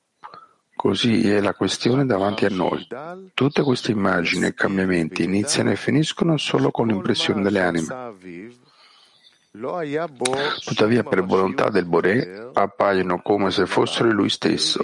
Così 0.77 1.31
è 1.31 1.41
la 1.41 1.55
questione 1.55 2.05
davanti 2.05 2.45
a 2.45 2.51
noi. 2.51 2.87
Tutte 3.33 3.63
queste 3.63 3.91
immagini 3.91 4.47
e 4.47 4.55
cambiamenti 4.55 5.23
iniziano 5.23 5.71
e 5.71 5.77
finiscono 5.77 6.37
solo 6.37 6.71
con 6.71 6.89
l'impressione 6.89 7.43
delle 7.43 7.61
anime. 7.61 8.63
Tuttavia, 9.54 11.04
per 11.04 11.24
volontà 11.24 11.70
del 11.70 11.86
Boré, 11.86 12.52
appaiono 12.54 13.20
come 13.22 13.50
se 13.50 13.66
fossero 13.66 14.12
lui 14.12 14.30
stesso. 14.30 14.80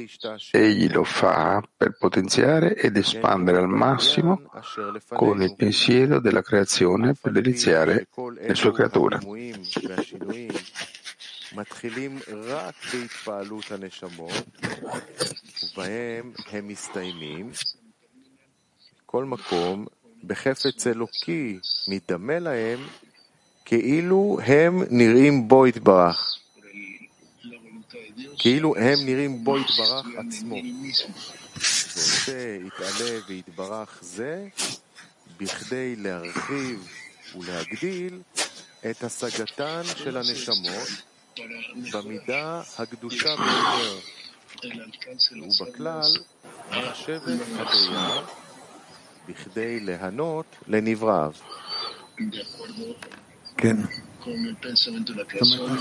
Egli 0.52 0.92
lo 0.92 1.04
fa 1.04 1.62
per 1.78 1.96
potenziare 1.98 2.76
ed 2.76 2.98
espandere 2.98 3.60
al 3.60 3.70
massimo 3.70 4.42
con 5.08 5.42
il 5.44 5.56
pensiero 5.56 6.20
della 6.20 6.42
creazione 6.42 7.14
per 7.14 7.32
deliziare 7.32 8.08
le 8.40 8.56
sue 8.56 8.72
creature. 8.72 9.20
מתחילים 11.56 12.20
רק 12.28 12.76
בהתפעלות 12.94 13.72
הנשמות, 13.72 14.48
ובהם 15.64 16.32
הם 16.52 16.68
מסתיימים. 16.68 17.52
כל 19.06 19.26
מקום, 19.26 19.86
בחפץ 20.24 20.88
אלוקי 20.88 21.60
מתדמה 21.88 22.40
להם 22.40 22.80
כאילו 23.71 24.39
הם 24.47 24.83
נראים 24.91 25.49
בו 25.49 25.67
יתברך. 25.67 26.35
כאילו 28.39 28.77
הם 28.77 28.99
נראים 29.07 29.45
בו 29.45 29.59
יתברך 29.59 30.07
עצמו. 30.17 30.57
ועושה, 31.55 32.57
יתעלה 32.67 33.19
ויתברך 33.29 33.99
זה, 34.03 34.49
בכדי 35.37 35.97
להרחיב 35.97 36.89
ולהגדיל 37.39 38.21
את 38.91 39.05
השגתן 39.05 39.83
של 39.97 40.17
הנשמות 40.17 40.89
במידה 41.93 42.63
הקדושה 42.79 43.37
ביותר, 43.37 43.99
ובכלל 45.61 46.11
מחשבת 46.71 47.41
הבריאה, 47.59 48.23
בכדי 49.29 49.81
ליהנות 49.81 50.57
come 54.21 54.49
il 54.49 54.57
pensamento 54.61 55.13
della 55.13 55.25
persona, 55.25 55.73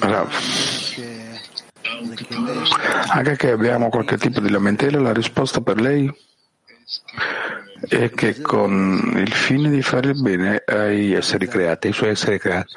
ah, 0.00 0.26
anche 3.08 3.36
che 3.36 3.50
abbiamo 3.50 3.88
qualche 3.90 4.16
tipo 4.16 4.40
di 4.40 4.50
lamentela, 4.50 5.00
la 5.00 5.12
risposta 5.12 5.60
per 5.60 5.80
lei? 5.80 6.12
È 7.80 8.10
che 8.10 8.40
con 8.40 9.12
il 9.16 9.32
fine 9.32 9.70
di 9.70 9.82
fare 9.82 10.10
il 10.10 10.20
bene 10.20 10.62
agli 10.66 11.12
esseri 11.12 11.46
creati, 11.46 11.88
ai 11.88 11.92
suoi 11.92 12.10
esseri 12.10 12.38
creati. 12.38 12.74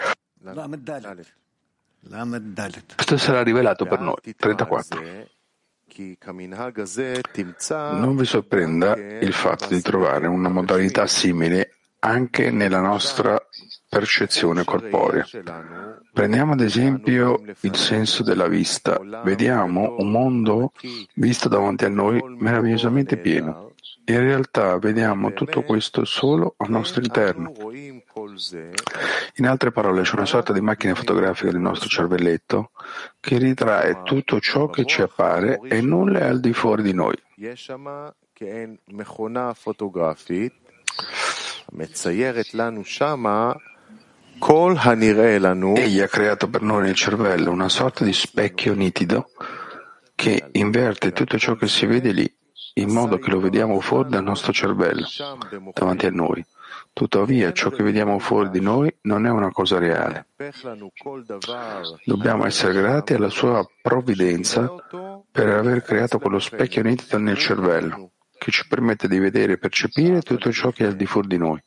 Questo 2.95 3.17
sarà 3.17 3.41
rivelato 3.41 3.85
per 3.85 3.99
noi. 3.99 4.15
34. 4.35 5.39
Non 7.97 8.15
vi 8.15 8.25
sorprenda 8.25 8.95
il 8.95 9.33
fatto 9.33 9.67
di 9.67 9.81
trovare 9.81 10.27
una 10.27 10.49
modalità 10.49 11.05
simile 11.07 11.75
anche 11.99 12.49
nella 12.49 12.79
nostra 12.79 13.39
percezione 13.87 14.63
corporea. 14.63 15.25
Prendiamo 16.13 16.53
ad 16.53 16.61
esempio 16.61 17.41
il 17.61 17.75
senso 17.75 18.23
della 18.23 18.47
vista. 18.47 18.99
Vediamo 19.23 19.95
un 19.97 20.09
mondo 20.09 20.71
visto 21.15 21.49
davanti 21.49 21.85
a 21.85 21.89
noi 21.89 22.21
meravigliosamente 22.39 23.17
pieno. 23.17 23.73
In 24.05 24.19
realtà 24.19 24.77
vediamo 24.77 25.33
tutto 25.33 25.61
questo 25.61 26.05
solo 26.05 26.55
al 26.57 26.69
nostro 26.69 27.01
interno. 27.01 27.53
In 29.35 29.47
altre 29.47 29.71
parole, 29.71 30.03
c'è 30.03 30.15
una 30.15 30.25
sorta 30.25 30.53
di 30.53 30.61
macchina 30.61 30.95
fotografica 30.95 31.51
del 31.51 31.59
nostro 31.59 31.89
cervelletto 31.89 32.71
che 33.19 33.37
ritrae 33.37 34.01
tutto 34.03 34.39
ciò 34.39 34.69
che 34.69 34.85
ci 34.85 35.01
appare 35.01 35.59
e 35.63 35.81
nulla 35.81 36.19
è 36.19 36.23
al 36.25 36.39
di 36.39 36.53
fuori 36.53 36.83
di 36.83 36.93
noi. 36.93 37.15
Egli 45.75 45.99
ha 45.99 46.07
creato 46.07 46.49
per 46.49 46.61
noi 46.61 46.83
nel 46.83 46.95
cervello 46.95 47.51
una 47.51 47.69
sorta 47.69 48.03
di 48.03 48.13
specchio 48.13 48.73
nitido 48.73 49.29
che 50.15 50.49
inverte 50.53 51.11
tutto 51.11 51.37
ciò 51.37 51.55
che 51.55 51.67
si 51.67 51.85
vede 51.85 52.11
lì 52.11 52.35
in 52.75 52.89
modo 52.89 53.17
che 53.17 53.29
lo 53.29 53.39
vediamo 53.39 53.79
fuori 53.79 54.09
dal 54.09 54.23
nostro 54.23 54.53
cervello, 54.53 55.05
davanti 55.73 56.05
a 56.05 56.11
noi. 56.11 56.43
Tuttavia, 57.01 57.51
ciò 57.51 57.71
che 57.71 57.81
vediamo 57.81 58.19
fuori 58.19 58.51
di 58.51 58.61
noi 58.61 58.95
non 59.01 59.25
è 59.25 59.31
una 59.31 59.51
cosa 59.51 59.79
reale. 59.79 60.27
Dobbiamo 62.05 62.45
essere 62.45 62.73
grati 62.73 63.15
alla 63.15 63.29
sua 63.29 63.67
provvidenza 63.81 64.71
per 65.31 65.47
aver 65.47 65.81
creato 65.81 66.19
quello 66.19 66.37
specchio 66.37 66.83
nitido 66.83 67.17
nel 67.17 67.39
cervello, 67.39 68.11
che 68.37 68.51
ci 68.51 68.67
permette 68.67 69.07
di 69.07 69.17
vedere 69.17 69.53
e 69.53 69.57
percepire 69.57 70.21
tutto 70.21 70.51
ciò 70.51 70.69
che 70.69 70.83
è 70.83 70.87
al 70.89 70.95
di 70.95 71.07
fuori 71.07 71.27
di 71.27 71.37
noi 71.39 71.59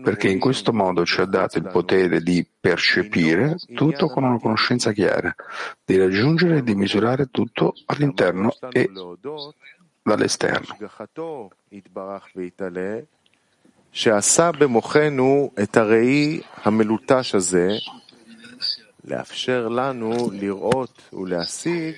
perché 0.00 0.28
in 0.28 0.38
questo 0.38 0.72
modo 0.72 1.04
ci 1.04 1.20
ha 1.20 1.24
dato 1.24 1.58
il 1.58 1.68
potere 1.68 2.20
di 2.20 2.48
percepire 2.60 3.56
tutto 3.74 4.06
con 4.06 4.22
una 4.22 4.38
conoscenza 4.38 4.92
chiara, 4.92 5.34
di 5.84 5.96
raggiungere 5.98 6.58
e 6.58 6.62
di 6.62 6.76
misurare 6.76 7.30
tutto 7.32 7.74
all'interno 7.86 8.54
e 8.70 8.90
dall'esterno. 10.02 10.76
שעשה 13.96 14.52
במוחנו 14.52 15.50
את 15.62 15.76
הראי 15.76 16.40
המלוטש 16.56 17.34
הזה, 17.34 17.68
לאפשר 19.04 19.68
לנו 19.68 20.30
לראות 20.32 21.02
ולהשיג 21.12 21.94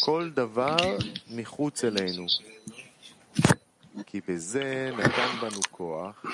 כל 0.00 0.30
דבר 0.34 0.76
מחוץ 1.30 1.84
אלינו. 1.84 2.26
כי 4.06 4.20
בזה 4.28 4.90
נתן 4.98 5.28
בנו 5.40 5.60
כוח 5.70 6.24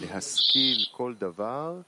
להשכיל 0.00 0.86
כל 0.92 1.14
דבר 1.18 1.80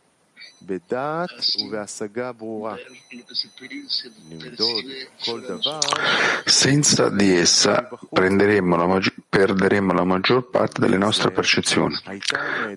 Senza 6.44 7.08
di 7.10 7.34
essa 7.34 7.88
la 8.08 9.12
perderemo 9.28 9.92
la 9.92 10.04
maggior 10.04 10.48
parte 10.50 10.80
delle 10.80 10.98
nostre 10.98 11.30
percezioni. 11.32 11.96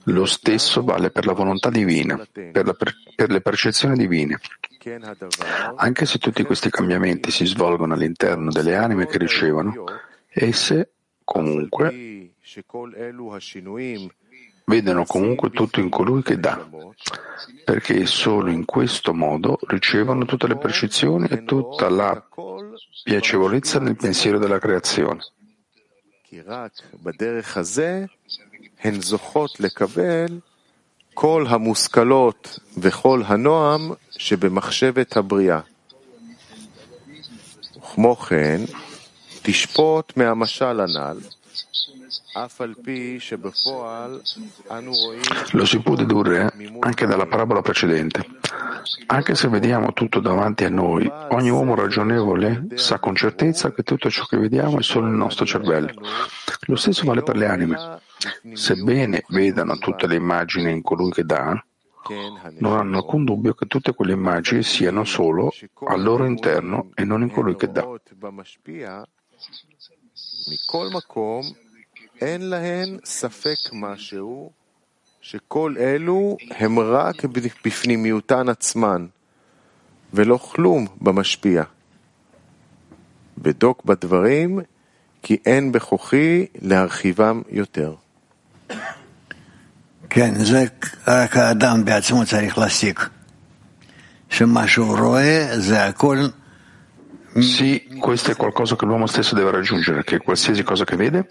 Lo 0.06 0.26
stesso 0.26 0.84
vale 0.84 1.12
per 1.12 1.26
la 1.26 1.34
volontà 1.34 1.70
divina, 1.70 2.18
per, 2.32 2.52
per-, 2.52 2.96
per 3.16 3.30
le 3.30 3.42
percezioni 3.42 3.96
divine. 3.96 4.40
Anche 5.76 6.06
se 6.06 6.18
tutti 6.18 6.44
questi 6.44 6.70
cambiamenti 6.70 7.32
si 7.32 7.46
svolgono 7.46 7.94
all'interno 7.94 8.52
delle 8.52 8.76
anime 8.76 9.08
che 9.08 9.18
ricevono, 9.18 9.86
esse 10.30 10.92
comunque 11.24 12.32
vedono 14.65 15.05
comunque 15.05 15.51
tutto 15.51 15.81
in 15.81 15.89
colui 15.89 16.23
che 16.23 16.39
dà, 16.39 16.69
perché 17.65 18.07
solo 18.07 18.51
in 18.51 18.65
questo 18.65 19.13
modo 19.13 19.59
ricevono 19.67 20.25
tutte 20.25 20.47
le 20.47 20.57
percezioni 20.57 21.27
e 21.29 21.45
tutta 21.45 21.89
la 21.89 22.23
piacevolezza 23.03 23.79
nel 23.81 23.97
pensiero 23.97 24.39
della 24.39 24.59
creazione. 24.59 25.21
כל 31.15 31.47
המושכלות 31.49 32.59
וכל 32.79 33.23
הנועם 33.27 33.93
שבמחשבת 34.11 35.17
הבריאה. 35.17 35.61
כמו 37.95 38.17
כן, 38.17 38.61
תשפוט 39.43 40.17
מהמשל 40.17 40.81
הנ"ל 40.81 41.19
lo 45.52 45.66
si 45.66 45.80
può 45.80 45.96
dedurre 45.96 46.52
anche 46.80 47.06
dalla 47.06 47.26
parabola 47.26 47.62
precedente. 47.62 48.26
Anche 49.08 49.36
se 49.36 49.48
vediamo 49.48 49.94
tutto 49.94 50.20
davanti 50.20 50.66
a 50.66 50.70
noi, 50.70 51.10
ogni 51.30 51.50
uomo 51.50 51.76
ragionevole 51.76 52.68
sa 52.76 53.00
con 53.00 53.16
certezza 53.16 53.72
che 53.72 53.84
tutto 53.84 54.10
ciò 54.10 54.26
che 54.26 54.38
vediamo 54.38 54.80
è 54.80 54.84
solo 54.84 55.08
nel 55.08 55.16
nostro 55.16 55.46
cervello. 55.46 55.94
Lo 56.68 56.76
stesso 56.76 57.06
vale 57.06 57.24
per 57.24 57.38
le 57.38 57.48
anime. 57.48 58.02
Sebbene 58.54 59.24
vedano 59.30 59.78
tutte 59.78 60.06
le 60.08 60.16
immagini 60.16 60.72
in 60.72 60.82
colui 60.82 61.12
che 61.12 61.24
dà, 61.24 61.64
non 62.60 62.78
hanno 62.78 62.98
alcun 62.98 63.24
dubbio 63.24 63.54
che 63.54 63.66
tutte 63.66 63.94
quelle 63.94 64.14
immagini 64.14 64.62
siano 64.62 65.04
solo 65.06 65.52
al 65.88 66.04
loro 66.04 66.26
interno 66.26 66.92
e 66.94 67.04
non 67.04 67.22
in 67.22 67.32
colui 67.32 67.56
che 67.56 67.72
dà. 67.72 67.88
אין 72.22 72.50
להן 72.50 72.98
ספק 73.06 73.58
משהו 73.74 74.52
שכל 75.22 75.76
אלו 75.80 76.38
הם 76.50 76.80
רק 76.80 77.26
בפנימיותן 77.66 78.50
עצמן, 78.50 79.06
ולא 80.14 80.38
כלום 80.38 80.88
במשפיע. 81.02 81.64
בדוק 83.38 83.86
בדברים, 83.86 84.60
כי 85.24 85.38
אין 85.46 85.72
בכוחי 85.72 86.46
להרחיבם 86.62 87.42
יותר. 87.50 87.96
כן, 90.10 90.46
זה 90.46 90.64
רק 91.08 91.38
האדם 91.38 91.86
בעצמו 91.86 92.26
צריך 92.26 92.58
להסיק. 92.58 93.10
שמה 94.30 94.68
שהוא 94.68 94.98
רואה 94.98 95.48
זה 95.60 95.86
הכל... 95.86 96.18
Sì, 97.38 98.00
questo 98.00 98.32
è 98.32 98.36
qualcosa 98.38 98.78
che 98.78 98.86
l'uomo 98.86 99.08
stesso 99.08 99.36
deve 99.36 99.52
raggiungere, 99.52 100.06
che 100.06 100.20
qualsiasi 100.20 100.64
cosa 100.64 100.86
che 100.86 100.96
vede 100.96 101.28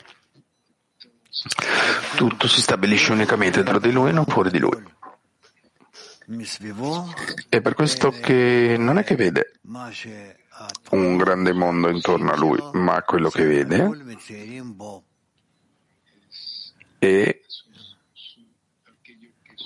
tutto 2.16 2.46
si 2.46 2.60
stabilisce 2.60 3.12
unicamente 3.12 3.62
tra 3.62 3.78
di 3.78 3.90
lui 3.90 4.10
e 4.10 4.12
non 4.12 4.24
fuori 4.24 4.50
di 4.50 4.58
lui. 4.58 4.82
È 7.48 7.60
per 7.60 7.74
questo 7.74 8.10
che 8.10 8.76
non 8.78 8.98
è 8.98 9.04
che 9.04 9.14
vede 9.14 9.52
un 10.90 11.16
grande 11.16 11.52
mondo 11.52 11.90
intorno 11.90 12.32
a 12.32 12.36
lui, 12.36 12.58
ma 12.72 13.02
quello 13.02 13.28
che 13.28 13.44
vede 13.44 13.90
è 16.98 17.40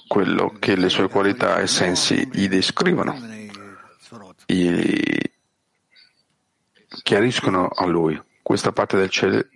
quello 0.08 0.56
che 0.58 0.74
le 0.74 0.88
sue 0.88 1.08
qualità 1.08 1.58
e 1.60 1.66
sensi 1.66 2.28
gli 2.32 2.48
descrivono, 2.48 3.14
gli 4.46 5.16
chiariscono 7.02 7.68
a 7.68 7.86
lui 7.86 8.20
questa 8.48 8.72
parte 8.72 8.96
del, 8.96 9.10
cer- 9.10 9.46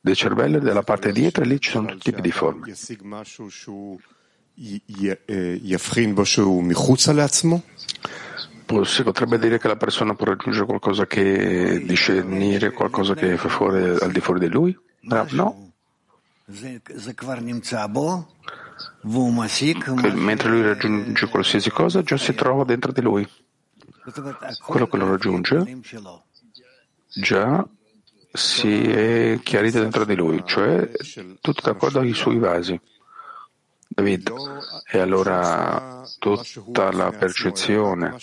del 0.00 0.16
cervello 0.16 0.56
e 0.56 0.60
della 0.60 0.82
parte 0.82 1.12
dietro 1.12 1.44
e 1.44 1.46
lì 1.46 1.60
ci 1.60 1.70
sono 1.70 1.86
tutti 1.86 2.08
i 2.08 2.10
tipi 2.10 2.22
di 2.22 2.32
forme. 2.32 2.74
Si 8.82 9.02
potrebbe 9.04 9.38
dire 9.38 9.58
che 9.60 9.68
la 9.68 9.76
persona 9.76 10.16
può 10.16 10.26
raggiungere 10.26 10.64
qualcosa 10.66 11.06
che 11.06 11.84
discernere, 11.86 12.72
qualcosa 12.72 13.14
che 13.14 13.36
fa 13.36 13.48
fuori, 13.48 13.80
al 14.00 14.10
di 14.10 14.18
fuori 14.18 14.40
di 14.40 14.48
lui? 14.48 14.76
No. 15.36 15.72
Che 20.02 20.12
mentre 20.14 20.48
lui 20.50 20.62
raggiunge 20.62 21.28
qualsiasi 21.28 21.70
cosa, 21.70 22.02
già 22.02 22.16
si 22.16 22.34
trova 22.34 22.64
dentro 22.64 22.90
di 22.90 23.02
lui. 23.02 23.24
Quello 24.66 24.88
che 24.88 24.96
lo 24.96 25.10
raggiunge 25.10 25.78
già 27.14 27.64
si 28.32 28.82
è 28.90 29.38
chiarito 29.42 29.80
dentro 29.80 30.04
di 30.04 30.14
lui, 30.14 30.42
cioè 30.46 30.90
tutto 31.40 31.60
d'accordo 31.62 32.00
ai 32.00 32.14
suoi 32.14 32.38
vasi. 32.38 32.80
David, 33.94 34.32
e 34.90 34.98
allora 34.98 36.02
tutta 36.18 36.90
la 36.92 37.10
percezione 37.10 38.16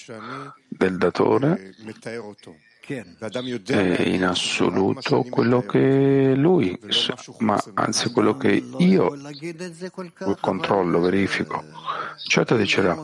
del 0.68 0.98
datore 0.98 1.76
è 2.88 4.02
in 4.02 4.26
assoluto 4.26 5.22
quello 5.30 5.62
che 5.62 6.34
lui, 6.36 6.76
ma 7.40 7.62
anzi 7.76 8.12
quello 8.12 8.36
che 8.36 8.64
io 8.80 9.16
controllo, 10.40 11.00
verifico. 11.02 11.64
Certo 12.26 12.56
dicerà, 12.56 12.98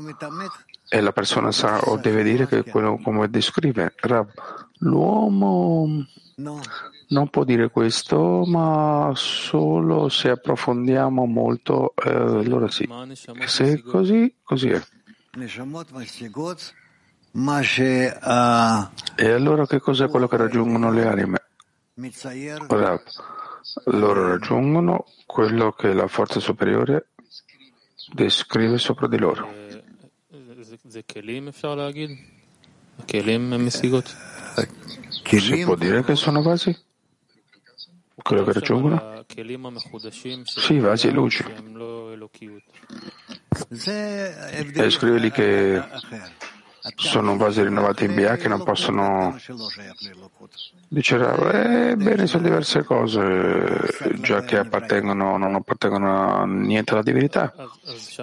e 0.89 1.01
la 1.01 1.11
persona 1.11 1.51
sa 1.51 1.81
o 1.81 1.97
deve 1.97 2.23
dire 2.23 2.47
che 2.47 2.63
quello 2.63 2.97
come 2.97 3.29
descrive 3.29 3.93
Rab, 3.97 4.31
l'uomo 4.79 6.03
non 7.09 7.29
può 7.29 7.43
dire 7.43 7.69
questo, 7.69 8.43
ma 8.45 9.11
solo 9.15 10.09
se 10.09 10.29
approfondiamo 10.29 11.25
molto, 11.25 11.93
eh, 11.95 12.09
allora 12.09 12.69
sì. 12.69 12.87
Se 13.45 13.73
è 13.73 13.81
così, 13.81 14.35
così 14.43 14.69
è. 14.69 14.81
E 19.15 19.29
allora 19.29 19.65
che 19.67 19.79
cos'è 19.79 20.07
quello 20.07 20.27
che 20.27 20.37
raggiungono 20.37 20.91
le 20.91 21.05
anime? 21.05 21.41
Ora, 22.69 23.01
loro 23.85 24.27
raggiungono 24.29 25.05
quello 25.25 25.71
che 25.73 25.93
la 25.93 26.07
forza 26.07 26.39
superiore 26.39 27.09
descrive 28.13 28.77
sopra 28.77 29.07
di 29.07 29.17
loro. 29.17 29.51
Si 35.57 35.63
può 35.65 35.75
dire 35.75 36.03
che 36.03 36.15
sono 36.15 36.41
vasi? 36.41 36.75
Quello 38.21 38.43
che 38.43 38.54
raggiungono? 38.54 39.25
Sì, 40.45 40.80
vasi 40.80 41.08
e 41.08 41.12
luci. 41.12 41.43
E 44.73 44.89
scrive 44.89 45.19
lì 45.19 45.32
che 45.32 45.82
sono 46.95 47.36
vasi 47.36 47.63
rinnovati 47.63 48.06
in 48.06 48.13
BA 48.13 48.36
che 48.36 48.47
non 48.47 48.63
possono 48.63 49.36
dice 50.88 51.17
Rav, 51.17 51.51
ebbene 51.51 52.28
sono 52.28 52.43
diverse 52.43 52.84
cose 52.84 53.82
già 54.21 54.41
che 54.43 54.60
appartengono 54.60 55.36
non 55.38 55.56
appartengono 55.56 56.41
a 56.41 56.45
niente 56.45 56.93
alla 56.93 57.01
divinità 57.01 57.51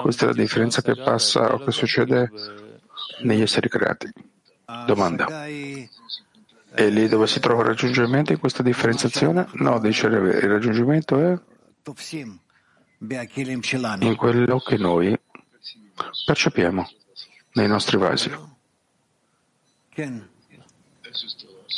questa 0.01 0.25
è 0.25 0.29
la 0.29 0.35
differenza 0.35 0.81
che 0.81 0.95
passa 0.95 1.55
o 1.55 1.59
che 1.59 1.73
succede 1.73 2.31
negli 3.23 3.43
esseri 3.43 3.69
creati 3.69 4.13
domanda 4.87 5.27
e 6.75 6.89
lì 6.89 7.07
dove 7.09 7.27
si 7.27 7.41
trova 7.41 7.63
il 7.63 7.69
raggiungimento 7.69 8.33
in 8.33 8.39
questa 8.39 8.63
differenziazione? 8.63 9.47
No, 9.55 9.79
dice 9.79 10.07
il 10.07 10.49
raggiungimento 10.49 11.19
è 11.19 11.39
in 14.07 14.17
quello 14.17 14.59
che 14.59 14.77
noi 14.77 15.19
percepiamo 16.25 16.89
nei 17.55 17.69
nostri 17.69 17.97
vasi. 17.97 18.31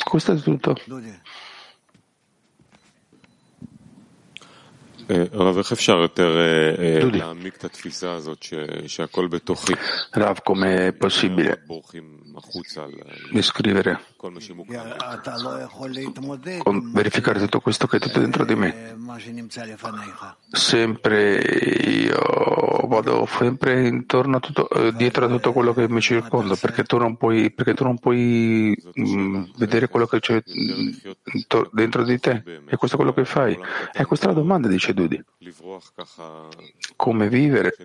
Questo 0.03 0.31
è 0.31 0.39
tutto. 0.39 0.75
Dudi. 6.99 7.23
Rav, 10.11 10.41
come 10.43 10.87
è 10.87 10.93
possibile 10.93 11.63
descrivere, 13.31 13.99
verificare 16.91 17.39
tutto 17.39 17.59
questo 17.61 17.87
che 17.87 17.97
è 17.97 17.99
tutto 17.99 18.19
dentro 18.19 18.43
di 18.45 18.55
me? 18.55 18.95
Sempre 20.51 21.37
io 21.37 22.17
vado 22.87 23.25
sempre 23.25 23.87
intorno 23.87 24.37
a 24.37 24.39
tutto, 24.39 24.67
dietro 24.95 25.25
a 25.25 25.27
tutto 25.29 25.53
quello 25.53 25.73
che 25.73 25.87
mi 25.87 26.01
circonda, 26.01 26.55
perché 26.55 26.83
tu 26.83 26.97
non 26.97 27.15
puoi, 27.15 27.53
tu 27.53 27.83
non 27.83 27.99
puoi 27.99 28.75
vedere 29.57 29.87
quello 29.87 30.07
che 30.07 30.19
c'è 30.19 30.41
dentro 31.71 32.03
di 32.03 32.19
te. 32.19 32.43
E 32.67 32.75
questo 32.75 32.95
è 32.95 32.99
quello 32.99 33.13
che 33.13 33.25
fai. 33.25 33.57
E 33.93 34.05
questa 34.05 34.25
è 34.25 34.29
la 34.29 34.35
domanda, 34.35 34.67
dice 34.67 34.93
Dudi. 34.95 35.23
Come 36.95 37.29
vivere 37.29 37.75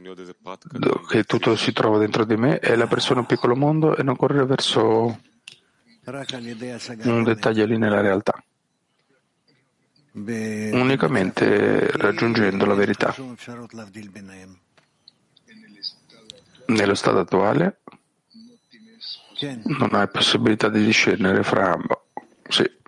che 1.08 1.24
tutto 1.24 1.56
si 1.56 1.72
trova 1.72 1.98
dentro 1.98 2.24
di 2.24 2.36
me 2.36 2.58
è 2.58 2.74
la 2.76 2.86
persona 2.86 3.20
un 3.20 3.26
piccolo 3.26 3.54
mondo 3.54 3.94
e 3.96 4.02
non 4.02 4.16
correre 4.16 4.46
verso 4.46 5.20
un 7.02 7.22
dettaglio 7.22 7.66
lì 7.66 7.76
nella 7.76 8.00
realtà. 8.00 8.42
Unicamente 10.12 11.90
raggiungendo 11.92 12.64
la 12.64 12.74
verità. 12.74 13.14
Nello 16.66 16.94
stato 16.94 17.18
attuale 17.18 17.80
non 19.64 19.90
hai 19.92 20.08
possibilità 20.08 20.68
di 20.68 20.84
discernere 20.84 21.42
fra 21.42 21.72
ambo. 21.72 22.06
Sì. 22.48 22.78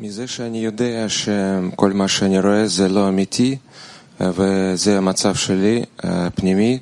מזה 0.00 0.26
שאני 0.26 0.58
יודע 0.58 1.08
שכל 1.08 1.92
מה 1.92 2.08
שאני 2.08 2.40
רואה 2.40 2.66
זה 2.66 2.88
לא 2.88 3.08
אמיתי 3.08 3.56
וזה 4.20 4.98
המצב 4.98 5.34
שלי 5.34 5.84
הפנימי, 5.98 6.78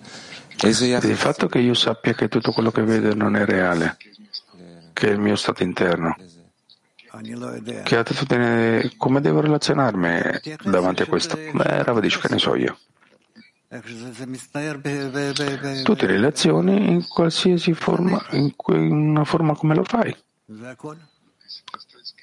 איזה 0.64 0.86
יחס... 0.86 1.04
Il 1.04 1.16
fatto 1.16 1.46
che 1.48 1.58
io 1.58 1.74
sappia 1.74 2.12
che 2.14 2.28
tutto 2.28 2.52
quello 2.52 2.70
che 2.70 2.82
vedo 2.82 3.14
non 3.14 3.36
è 3.36 3.44
reale, 3.44 3.96
che 4.92 5.08
è 5.08 5.12
il 5.12 5.20
mio 5.20 5.36
stato 5.36 5.62
interno, 5.62 6.16
che 7.84 7.96
attitudine, 7.96 8.92
come 8.96 9.20
devo 9.20 9.40
relazionarmi 9.40 10.12
davanti 10.64 11.02
a 11.02 11.06
questo? 11.06 11.36
Beh, 11.36 11.82
Rava 11.82 12.00
dice 12.00 12.18
che 12.18 12.28
ne 12.30 12.38
so 12.38 12.54
io. 12.54 12.78
Tu 15.82 15.94
ti 15.96 16.06
relazioni 16.06 16.88
in 16.88 17.06
qualsiasi 17.08 17.72
forma, 17.74 18.24
in 18.30 18.52
una 18.68 19.24
forma 19.24 19.54
come 19.56 19.74
lo 19.74 19.84
fai 19.84 20.14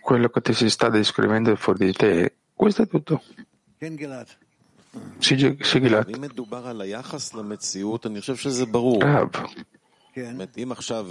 quello 0.05 0.29
che 0.29 0.41
ti 0.41 0.53
si 0.53 0.69
sta 0.69 0.89
descrivendo 0.89 1.55
fuori 1.55 1.85
di 1.85 1.93
te, 1.93 2.35
questo 2.53 2.83
è 2.83 2.87
tutto. 2.87 3.21
Sì, 5.19 5.57
sì 5.59 5.79
Gilad. 5.81 6.07
Rav. 9.01 9.29
אם 10.57 10.71
עכשיו 10.71 11.07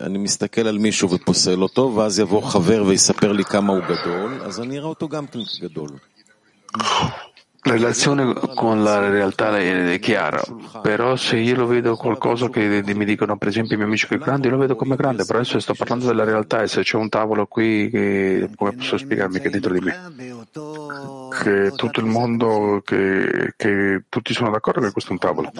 אני 0.00 0.18
מסתכל 0.18 0.66
על 0.66 0.78
מישהו 0.78 1.10
ופוסל 1.10 1.62
אותו, 1.62 1.92
ואז 1.94 2.18
יבוא 2.18 2.42
חבר 2.42 2.84
ויספר 2.86 3.32
לי 3.32 3.44
כמה 3.44 3.72
הוא 3.72 3.82
גדול, 3.82 4.42
אז 4.42 4.60
אני 4.60 4.78
אראה 4.78 4.88
אותו 4.88 5.08
גם 5.08 5.26
כן 5.26 5.38
כגדול. 5.44 5.90
La 7.63 7.73
relazione 7.73 8.33
con 8.55 8.83
la 8.83 9.09
realtà 9.09 9.57
è 9.57 9.99
chiara, 9.99 10.41
però 10.81 11.15
se 11.17 11.37
io 11.37 11.55
lo 11.55 11.67
vedo 11.67 11.97
qualcosa 11.97 12.49
che 12.49 12.81
mi 12.85 13.05
dicono, 13.05 13.37
per 13.37 13.49
esempio, 13.49 13.73
i 13.73 13.77
miei 13.77 13.89
amici 13.89 14.07
che 14.07 14.15
è 14.15 14.17
grande, 14.17 14.47
io 14.47 14.53
lo 14.53 14.59
vedo 14.59 14.75
come 14.75 14.95
grande, 14.95 15.25
però 15.25 15.39
adesso 15.39 15.59
sto 15.59 15.73
parlando 15.73 16.05
della 16.05 16.23
realtà 16.23 16.61
e 16.61 16.67
se 16.67 16.83
c'è 16.83 16.95
un 16.95 17.09
tavolo 17.09 17.47
qui, 17.47 17.89
che, 17.89 18.49
come 18.55 18.71
posso 18.71 18.97
spiegarmi 18.97 19.39
che 19.39 19.47
è 19.47 19.51
dentro 19.51 19.73
di 19.73 19.81
me? 19.81 20.13
Che 21.41 21.71
tutto 21.75 21.99
il 21.99 22.05
mondo, 22.05 22.81
che, 22.85 23.53
che 23.57 24.03
tutti 24.07 24.33
sono 24.33 24.51
d'accordo 24.51 24.79
che 24.79 24.91
questo 24.91 25.09
è 25.09 25.13
un 25.13 25.19
tavolo 25.19 25.51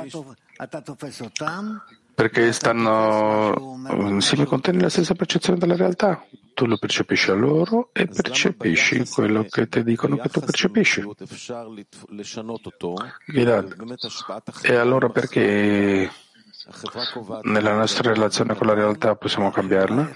perché 2.19 2.51
stanno 2.51 3.77
insieme 4.09 4.43
con 4.43 4.59
te 4.59 4.73
nella 4.73 4.89
stessa 4.89 5.13
percezione 5.13 5.57
della 5.57 5.77
realtà. 5.77 6.21
Tu 6.53 6.65
lo 6.65 6.75
percepisci 6.75 7.31
a 7.31 7.33
loro 7.33 7.91
e 7.93 8.07
percepisci 8.07 9.07
quello 9.07 9.45
che 9.49 9.69
ti 9.69 9.85
dicono 9.85 10.17
che 10.17 10.27
tu 10.27 10.41
percepisci. 10.41 11.01
E 14.63 14.75
allora 14.75 15.07
perché 15.07 16.11
nella 17.43 17.73
nostra 17.73 18.11
relazione 18.11 18.53
con 18.53 18.67
la 18.67 18.73
realtà 18.73 19.15
possiamo 19.15 19.49
cambiarla? 19.49 20.11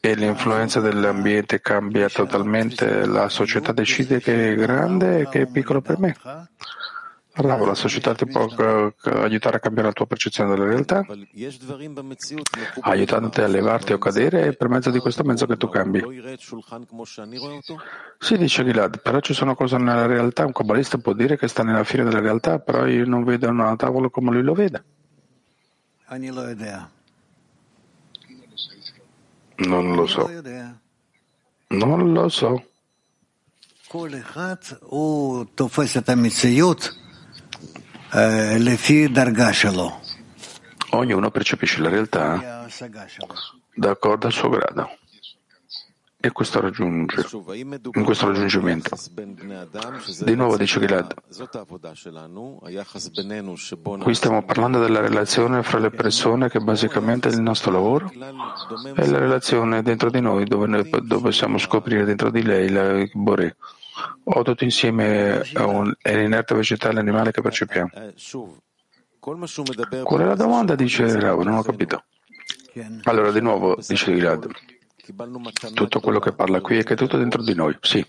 E 0.00 0.14
l'influenza 0.14 0.80
dell'ambiente 0.80 1.62
cambia 1.62 2.10
totalmente, 2.10 3.06
la 3.06 3.30
società 3.30 3.72
decide 3.72 4.20
che 4.20 4.52
è 4.52 4.54
grande 4.54 5.20
e 5.20 5.28
che 5.30 5.40
è 5.40 5.46
piccolo 5.46 5.80
per 5.80 5.98
me. 5.98 6.14
Bravo, 7.36 7.64
la 7.64 7.74
società 7.74 8.14
ti 8.14 8.26
può 8.26 8.46
aiutare 9.02 9.56
a 9.56 9.60
cambiare 9.60 9.88
la 9.88 9.92
tua 9.92 10.06
percezione 10.06 10.50
della 10.50 10.66
realtà, 10.66 11.04
aiutandoti 12.80 13.40
a 13.40 13.48
levarti 13.48 13.92
o 13.92 13.98
cadere 13.98 14.46
e 14.46 14.52
per 14.52 14.68
mezzo 14.68 14.90
di 14.90 15.00
questo 15.00 15.24
mezzo 15.24 15.44
che 15.44 15.56
tu 15.56 15.68
cambi. 15.68 16.00
Si 18.18 18.36
dice 18.38 18.64
Gilad, 18.64 19.00
però 19.00 19.18
ci 19.18 19.34
sono 19.34 19.56
cose 19.56 19.78
nella 19.78 20.06
realtà, 20.06 20.46
un 20.46 20.52
kabbalista 20.52 20.98
può 20.98 21.12
dire 21.12 21.36
che 21.36 21.48
sta 21.48 21.64
nella 21.64 21.82
fine 21.82 22.04
della 22.04 22.20
realtà, 22.20 22.60
però 22.60 22.86
io 22.86 23.04
non 23.04 23.24
vedo 23.24 23.48
una 23.48 23.74
tavola 23.74 24.08
come 24.10 24.30
lui 24.30 24.42
lo 24.42 24.54
vede. 24.54 24.84
Non 29.56 29.94
lo 29.96 30.06
so. 30.06 30.30
Non 31.66 32.12
lo 32.12 32.28
so. 32.28 32.64
Ognuno 40.90 41.30
percepisce 41.32 41.80
la 41.80 41.88
realtà 41.88 42.64
d'accordo 43.74 44.26
al 44.26 44.32
suo 44.32 44.48
grado. 44.50 44.88
E 46.20 46.30
questo 46.30 46.60
raggiunge, 46.60 47.26
in 47.92 48.04
questo 48.04 48.28
raggiungimento. 48.28 48.96
Di 50.20 50.34
nuovo 50.36 50.56
dice 50.56 50.80
Gilad, 50.80 51.12
qui 54.00 54.14
stiamo 54.14 54.42
parlando 54.44 54.78
della 54.78 55.00
relazione 55.00 55.62
fra 55.62 55.78
le 55.80 55.90
persone 55.90 56.48
che 56.48 56.60
basicamente 56.60 57.28
è 57.28 57.32
il 57.32 57.42
nostro 57.42 57.72
lavoro 57.72 58.10
e 58.10 59.06
la 59.06 59.18
relazione 59.18 59.82
dentro 59.82 60.08
di 60.08 60.20
noi 60.20 60.44
dove, 60.44 60.66
noi, 60.66 60.88
dove 60.88 61.20
possiamo 61.20 61.58
scoprire 61.58 62.04
dentro 62.04 62.30
di 62.30 62.42
lei 62.42 62.70
la 62.70 63.04
Boré 63.12 63.56
o 64.24 64.42
tutto 64.42 64.64
insieme 64.64 65.40
è, 65.40 65.60
un, 65.60 65.92
è 66.00 66.16
l'inerte 66.16 66.54
vegetale 66.54 67.00
animale 67.00 67.30
che 67.30 67.40
percepiamo? 67.42 67.90
Qual 70.04 70.20
è 70.20 70.24
la 70.24 70.34
domanda? 70.34 70.74
Dice 70.74 71.18
Rav, 71.18 71.40
non 71.42 71.54
ho 71.54 71.62
capito. 71.62 72.04
Allora, 73.04 73.30
di 73.30 73.40
nuovo, 73.40 73.76
dice 73.86 74.12
Gilad, 74.12 74.48
tutto 75.74 76.00
quello 76.00 76.18
che 76.18 76.32
parla 76.32 76.60
qui 76.60 76.78
è 76.78 76.82
che 76.82 76.94
è 76.94 76.96
tutto 76.96 77.16
dentro 77.16 77.42
di 77.42 77.54
noi, 77.54 77.76
sì. 77.80 78.04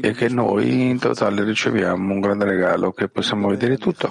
E 0.00 0.12
che 0.12 0.28
noi 0.28 0.88
in 0.88 0.98
totale 0.98 1.44
riceviamo 1.44 2.12
un 2.12 2.20
grande 2.20 2.44
regalo, 2.44 2.92
che 2.92 3.08
possiamo 3.08 3.48
vedere 3.48 3.76
tutto, 3.76 4.08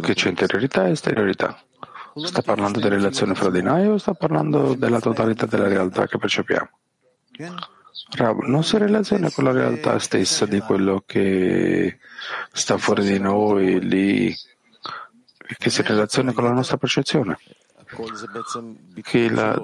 che 0.00 0.14
c'è 0.14 0.28
interiorità 0.28 0.86
e 0.86 0.90
esteriorità. 0.92 1.58
Sta 2.14 2.40
parlando 2.42 2.80
della 2.80 2.94
relazione 2.94 3.34
fra 3.34 3.50
di 3.50 3.60
noi 3.60 3.86
o 3.88 3.98
sta 3.98 4.14
parlando 4.14 4.74
della 4.74 5.00
totalità 5.00 5.46
della 5.46 5.68
realtà 5.68 6.06
che 6.06 6.16
percepiamo? 6.16 6.68
Rav, 8.10 8.38
non 8.44 8.62
si 8.62 8.78
relaziona 8.78 9.30
con 9.30 9.44
la 9.44 9.52
realtà 9.52 9.98
stessa 9.98 10.46
di 10.46 10.60
quello 10.60 11.02
che 11.04 11.98
sta 12.52 12.78
fuori 12.78 13.04
di 13.04 13.18
noi, 13.18 13.80
lì, 13.80 14.34
che 15.58 15.70
si 15.70 15.82
relaziona 15.82 16.32
con 16.32 16.44
la 16.44 16.52
nostra 16.52 16.76
percezione. 16.76 17.38
Che 19.02 19.30
la, 19.30 19.60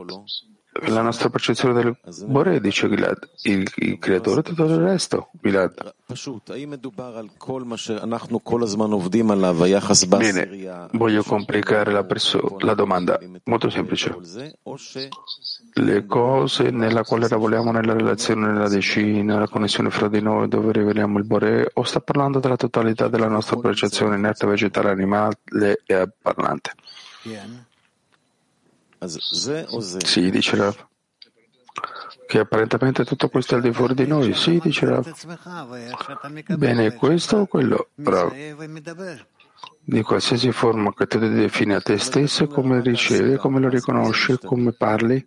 la 0.88 1.02
nostra 1.02 1.28
percezione 1.28 1.74
del 1.74 1.96
Bore, 2.26 2.60
dice 2.60 2.88
Gilad, 2.88 3.28
il, 3.42 3.70
il 3.76 3.98
creatore 3.98 4.42
di 4.42 4.48
tutto 4.50 4.64
il 4.64 4.76
resto. 4.78 5.30
Gilad. 5.40 5.94
Bene, 10.32 10.88
voglio 10.92 11.22
complicare 11.22 11.92
la, 11.92 12.04
perso- 12.04 12.56
la 12.60 12.74
domanda, 12.74 13.18
molto 13.44 13.68
semplice. 13.70 14.14
Le 15.74 16.04
cose 16.04 16.70
nella 16.70 17.02
quale 17.02 17.28
lavoriamo 17.28 17.72
nella 17.72 17.94
relazione, 17.94 18.46
nella 18.46 18.68
decina, 18.68 19.38
la 19.38 19.48
connessione 19.48 19.88
fra 19.88 20.08
di 20.08 20.20
noi, 20.20 20.46
dove 20.46 20.70
riveliamo 20.70 21.18
il 21.18 21.24
Bore, 21.24 21.70
o 21.72 21.82
sta 21.82 22.00
parlando 22.00 22.40
della 22.40 22.56
totalità 22.56 23.08
della 23.08 23.28
nostra 23.28 23.56
percezione 23.56 24.16
inerte, 24.16 24.46
vegetale, 24.46 24.90
animale 24.90 25.38
e 25.86 26.10
parlante? 26.20 26.72
Sì, 28.98 30.30
dice 30.30 30.56
Rav. 30.56 30.86
Che 32.26 32.38
apparentemente 32.38 33.04
tutto 33.04 33.28
questo 33.30 33.54
è 33.54 33.56
al 33.56 33.62
di 33.62 33.72
fuori 33.72 33.94
di 33.94 34.06
noi. 34.06 34.34
Sì, 34.34 34.60
dice 34.62 34.84
Rav. 34.84 35.10
Bene, 36.54 36.94
questo 36.94 37.38
o 37.38 37.46
quello? 37.46 37.88
Rav. 37.94 38.34
Di 39.84 40.02
qualsiasi 40.02 40.52
forma 40.52 40.92
che 40.92 41.06
tu 41.06 41.18
ti 41.18 41.30
defini 41.30 41.72
a 41.72 41.80
te 41.80 41.96
stesso, 41.96 42.46
come 42.46 42.82
ricevi, 42.82 43.36
come 43.36 43.58
lo 43.58 43.70
riconosci, 43.70 44.38
come 44.38 44.72
parli, 44.72 45.26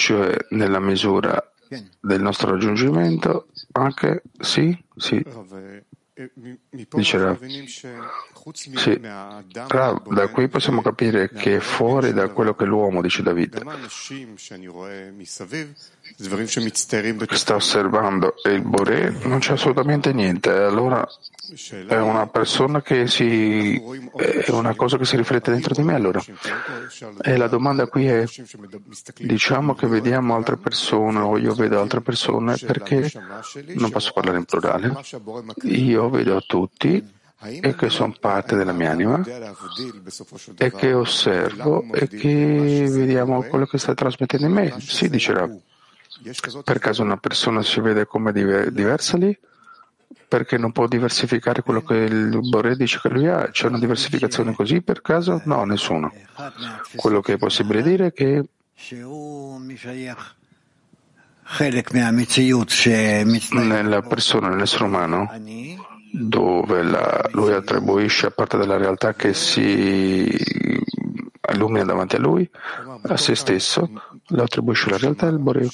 cioè 0.00 0.34
nella 0.50 0.80
misura 0.80 1.52
del 2.00 2.22
nostro 2.22 2.52
raggiungimento, 2.52 3.48
anche 3.72 4.22
sì, 4.40 4.76
sì. 4.96 5.22
Dice 6.90 7.18
Rav. 7.18 7.38
Sì. 8.52 9.00
Rav, 9.68 10.12
da 10.12 10.28
qui 10.28 10.48
possiamo 10.48 10.80
capire 10.80 11.30
che 11.30 11.60
fuori 11.60 12.14
da 12.14 12.28
quello 12.28 12.54
che 12.54 12.64
l'uomo, 12.64 13.02
dice 13.02 13.22
David, 13.22 13.62
sta 17.36 17.54
osservando 17.54 18.34
il 18.44 18.62
Boré, 18.62 19.14
non 19.24 19.38
c'è 19.38 19.52
assolutamente 19.52 20.12
niente. 20.12 20.50
Allora 20.50 21.06
è 21.88 21.96
una 21.96 22.26
persona 22.26 22.80
che 22.82 23.06
si, 23.06 23.74
è 24.16 24.50
una 24.50 24.74
cosa 24.74 24.96
che 24.96 25.04
si 25.04 25.16
riflette 25.16 25.50
dentro 25.50 25.74
di 25.74 25.82
me 25.82 25.94
allora. 25.94 26.22
E 27.22 27.36
la 27.36 27.48
domanda 27.48 27.86
qui 27.86 28.06
è, 28.06 28.24
diciamo 29.18 29.74
che 29.74 29.86
vediamo 29.86 30.34
altre 30.34 30.56
persone 30.56 31.18
o 31.18 31.36
io 31.38 31.54
vedo 31.54 31.80
altre 31.80 32.00
persone 32.00 32.56
perché 32.56 33.10
non 33.74 33.90
posso 33.90 34.12
parlare 34.12 34.38
in 34.38 34.44
plurale. 34.44 34.92
Io 35.62 36.08
vedo 36.08 36.40
tutti 36.46 37.18
e 37.42 37.74
che 37.74 37.88
sono 37.88 38.14
parte 38.20 38.54
della 38.54 38.72
mia 38.72 38.90
anima 38.90 39.24
e 40.56 40.72
che 40.72 40.92
osservo 40.92 41.90
e 41.94 42.06
che 42.06 42.86
vediamo 42.90 43.42
quello 43.42 43.64
che 43.64 43.78
sta 43.78 43.94
trasmettendo 43.94 44.46
in 44.46 44.52
me. 44.52 44.74
Sì, 44.78 45.08
dicerà. 45.08 45.48
Per 46.64 46.78
caso 46.78 47.02
una 47.02 47.16
persona 47.16 47.62
si 47.62 47.80
vede 47.80 48.06
come 48.06 48.32
diversa 48.32 49.16
lì? 49.16 49.36
perché 50.30 50.58
non 50.58 50.70
può 50.70 50.86
diversificare 50.86 51.60
quello 51.62 51.82
che 51.82 51.94
il 51.94 52.38
Boré 52.48 52.76
dice 52.76 53.00
che 53.02 53.08
lui 53.08 53.26
ha. 53.26 53.48
C'è 53.50 53.66
una 53.66 53.80
diversificazione 53.80 54.54
così 54.54 54.80
per 54.80 55.02
caso? 55.02 55.42
No, 55.44 55.64
nessuno. 55.64 56.12
Quello 56.94 57.20
che 57.20 57.32
è 57.32 57.36
possibile 57.36 57.82
dire 57.82 58.06
è 58.06 58.12
che 58.12 58.44
nella 63.64 64.02
persona, 64.02 64.48
nell'essere 64.50 64.84
umano, 64.84 65.28
dove 66.12 66.82
la, 66.84 67.28
lui 67.32 67.52
attribuisce 67.52 68.26
a 68.26 68.30
parte 68.30 68.56
della 68.56 68.76
realtà 68.76 69.14
che 69.14 69.34
si 69.34 70.28
illumina 71.52 71.84
davanti 71.84 72.14
a 72.14 72.20
lui, 72.20 72.48
a 73.02 73.16
se 73.16 73.34
stesso, 73.34 73.90
lo 74.30 74.42
attribuisce 74.42 74.90
la 74.90 74.96
realtà 74.98 75.26
del 75.26 75.38
Boreo. 75.38 75.68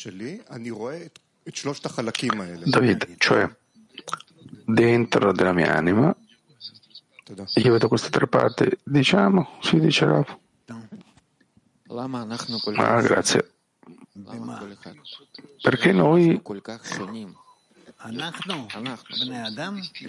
David, 2.65 3.15
cioè 3.19 3.49
dentro 4.65 5.33
della 5.33 5.53
mia 5.53 5.75
anima, 5.75 6.15
io 7.55 7.73
vedo 7.73 7.89
queste 7.89 8.11
tre 8.11 8.27
parti, 8.27 8.69
diciamo, 8.83 9.59
si 9.61 9.79
dice 9.81 10.05
Rav. 10.07 10.39
Ah, 12.77 13.01
grazie. 13.01 13.51
Perché 15.63 15.93
noi 15.93 16.41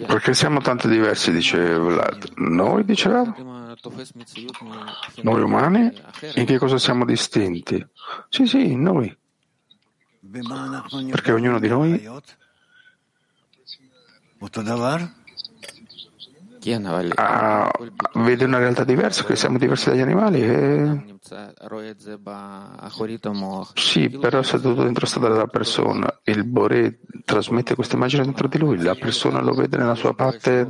perché 0.06 0.34
siamo 0.34 0.60
tanto 0.60 0.88
diversi, 0.88 1.32
dice 1.32 1.58
Vlad. 1.76 2.32
Noi, 2.36 2.84
dice 2.84 3.08
Rav? 3.08 3.34
Noi 5.22 5.40
umani? 5.42 5.92
In 6.34 6.44
che 6.44 6.58
cosa 6.58 6.78
siamo 6.78 7.04
distinti? 7.04 7.84
Sì, 8.28 8.46
sì, 8.46 8.76
noi. 8.76 9.16
Perché 11.10 11.32
ognuno 11.32 11.58
di 11.58 11.68
noi 11.68 12.06
Ah, 17.14 17.70
vede 18.14 18.44
una 18.44 18.58
realtà 18.58 18.84
diversa, 18.84 19.24
che 19.24 19.36
siamo 19.36 19.58
diversi 19.58 19.88
dagli 19.88 20.00
animali. 20.00 20.42
E... 20.42 21.17
Sì, 23.74 24.08
però 24.08 24.42
se 24.42 24.60
tutto 24.60 24.82
dentro 24.82 25.06
sta 25.06 25.20
della 25.20 25.46
persona, 25.46 26.20
il 26.24 26.44
Bore 26.44 27.00
trasmette 27.24 27.74
questa 27.74 27.96
immagine 27.96 28.24
dentro 28.24 28.48
di 28.48 28.58
lui, 28.58 28.82
la 28.82 28.94
persona 28.94 29.40
lo 29.40 29.52
vede 29.52 29.76
nella 29.76 29.94
sua 29.94 30.14
parte 30.14 30.68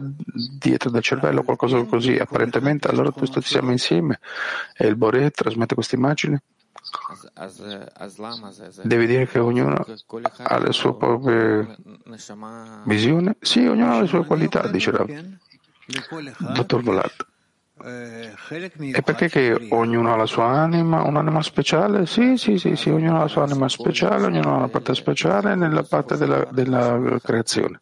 dietro 0.59 0.91
del 0.91 1.03
cervello, 1.03 1.43
qualcosa 1.43 1.83
così, 1.85 2.17
apparentemente, 2.17 2.89
allora 2.89 3.11
tutti 3.11 3.41
siamo 3.43 3.71
insieme 3.71 4.19
e 4.77 4.87
il 4.87 4.97
Bore 4.97 5.31
trasmette 5.31 5.75
questa 5.75 5.97
immagine. 5.97 6.43
Devi 8.83 9.07
dire 9.07 9.27
che 9.27 9.39
ognuno 9.39 9.85
ha 10.43 10.59
le 10.59 10.73
sue 10.73 10.95
proprie 10.97 11.77
visioni? 12.85 13.31
Sì, 13.41 13.67
ognuno 13.67 13.93
ha 13.93 14.01
le 14.01 14.07
sue 14.07 14.25
qualità, 14.25 14.67
dice 14.69 14.91
Rav. 14.91 15.07
Dottor 16.55 16.83
Volat. 16.83 17.27
E 17.81 19.03
perché 19.03 19.29
che 19.29 19.69
ognuno 19.71 20.13
ha 20.13 20.17
la 20.17 20.27
sua 20.27 20.47
anima, 20.47 21.03
un'anima 21.03 21.43
speciale? 21.43 22.07
Sì, 22.07 22.37
sì, 22.37 22.59
sì, 22.59 22.75
sì, 22.77 22.91
ognuno 22.91 23.19
ha 23.19 23.21
la 23.21 23.29
sua 23.29 23.45
anima 23.45 23.69
speciale, 23.69 24.25
ognuno 24.27 24.55
ha 24.55 24.57
una 24.57 24.69
parte 24.69 24.95
speciale 24.95 25.55
nella 25.55 25.83
parte 25.83 26.17
della, 26.17 26.47
della 26.51 27.19
creazione. 27.23 27.81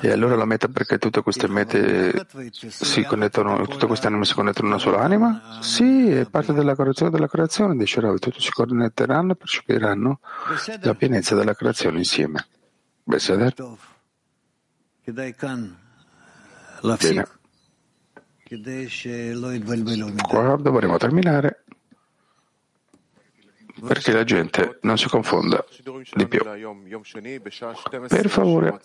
E 0.00 0.10
allora 0.10 0.34
la 0.34 0.44
meta 0.44 0.68
perché 0.68 0.98
tutte 0.98 1.22
queste 1.22 1.48
mete 1.48 2.26
si 2.68 3.04
connettono, 3.04 3.66
tutte 3.66 3.86
queste 3.86 4.08
anime 4.08 4.24
si 4.24 4.34
connettono 4.34 4.66
in 4.68 4.72
una 4.74 4.82
sola 4.82 4.98
anima? 4.98 5.58
Sì, 5.60 6.10
è 6.10 6.28
parte 6.28 6.52
della 6.52 6.74
correzione 6.74 7.10
della 7.10 7.28
creazione, 7.28 7.76
dice 7.76 8.00
Rav, 8.00 8.18
tutti 8.18 8.40
si 8.40 8.50
connetteranno 8.50 9.32
e 9.32 9.36
percepiranno 9.36 10.20
la 10.80 10.94
pienezza 10.94 11.34
della 11.34 11.54
creazione 11.54 11.98
insieme. 11.98 12.46
Beseder? 13.04 13.54
Bene. 17.08 17.26
Qua 20.28 20.56
dovremo 20.56 20.96
terminare 20.98 21.64
perché 23.86 24.12
la 24.12 24.24
gente 24.24 24.78
non 24.82 24.98
si 24.98 25.08
confonda 25.08 25.64
di 26.14 26.26
più. 26.28 26.42
Per 28.08 28.28
favore, 28.28 28.80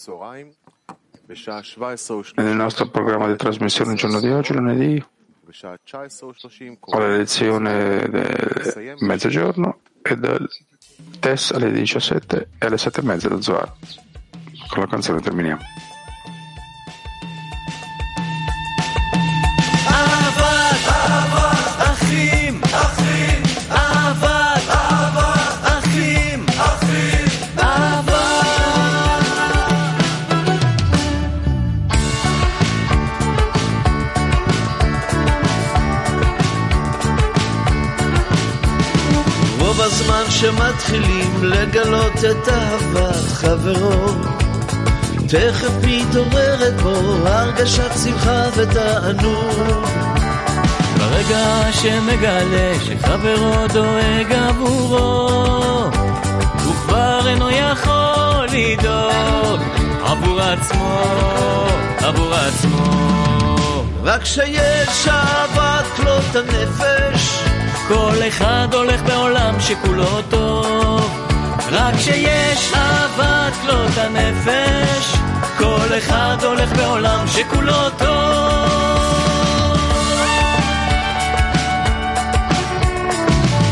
nel 2.35 2.55
nostro 2.55 2.87
programma 2.89 3.27
di 3.27 3.35
trasmissione 3.35 3.91
il 3.91 3.97
giorno 3.97 4.19
di 4.19 4.29
oggi, 4.29 4.53
lunedì, 4.53 5.05
ho 6.79 6.99
la 6.99 7.07
lezione 7.17 8.07
del 8.09 8.95
mezzogiorno 8.99 9.79
e 10.01 10.15
del 10.17 10.49
test 11.19 11.51
alle 11.53 11.71
17 11.71 12.49
e 12.57 12.65
alle 12.65 12.77
7 12.77 12.99
e 12.99 13.03
mezza 13.03 13.27
da 13.27 13.41
Zohar. 13.41 13.73
Con 14.69 14.79
la 14.83 14.87
canzone 14.87 15.19
terminiamo. 15.21 15.61
שמתחילים 40.29 41.43
לגלות 41.43 42.17
את 42.31 42.49
אהבת 42.49 43.15
חברו 43.33 44.07
תכף 45.27 45.71
מתעוררת 45.83 46.81
בו 46.81 46.89
הרגשת 47.25 47.91
שמחה 48.03 48.43
ותענוג. 48.55 49.87
ברגע 50.97 51.71
שמגלה 51.71 52.73
שחברו 52.85 53.67
דואג 53.73 54.31
עבורו 54.31 55.89
הוא 56.65 56.73
כבר 56.85 57.27
אינו 57.27 57.49
יכול 57.49 58.45
לדאוג 58.51 59.61
עבור 60.03 60.41
עצמו, 60.41 61.03
עבור 61.97 62.33
עצמו. 62.33 62.87
רק 64.03 64.25
שיש 64.25 65.07
אהבת 65.07 65.85
כלות 65.95 66.35
הנפש 66.35 67.46
כל 67.87 68.27
אחד 68.27 68.67
הולך 68.73 69.01
בעולם 69.03 69.55
שכולו 69.59 70.21
טוב. 70.29 71.27
רק 71.71 71.95
כשיש 71.95 72.73
אהבת 72.73 73.53
כלות 73.61 73.97
הנפש 73.97 75.13
כל 75.57 75.97
אחד 75.97 76.37
הולך 76.43 76.75
בעולם 76.75 77.27
שכולו 77.27 77.89
טוב. 77.97 78.07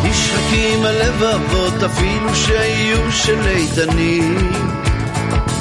נשחקים 0.04 0.86
הלבבות 0.86 1.84
אפילו 1.86 2.36
שיהיו 2.36 3.12
של 3.12 3.48
איתנים 3.48 4.52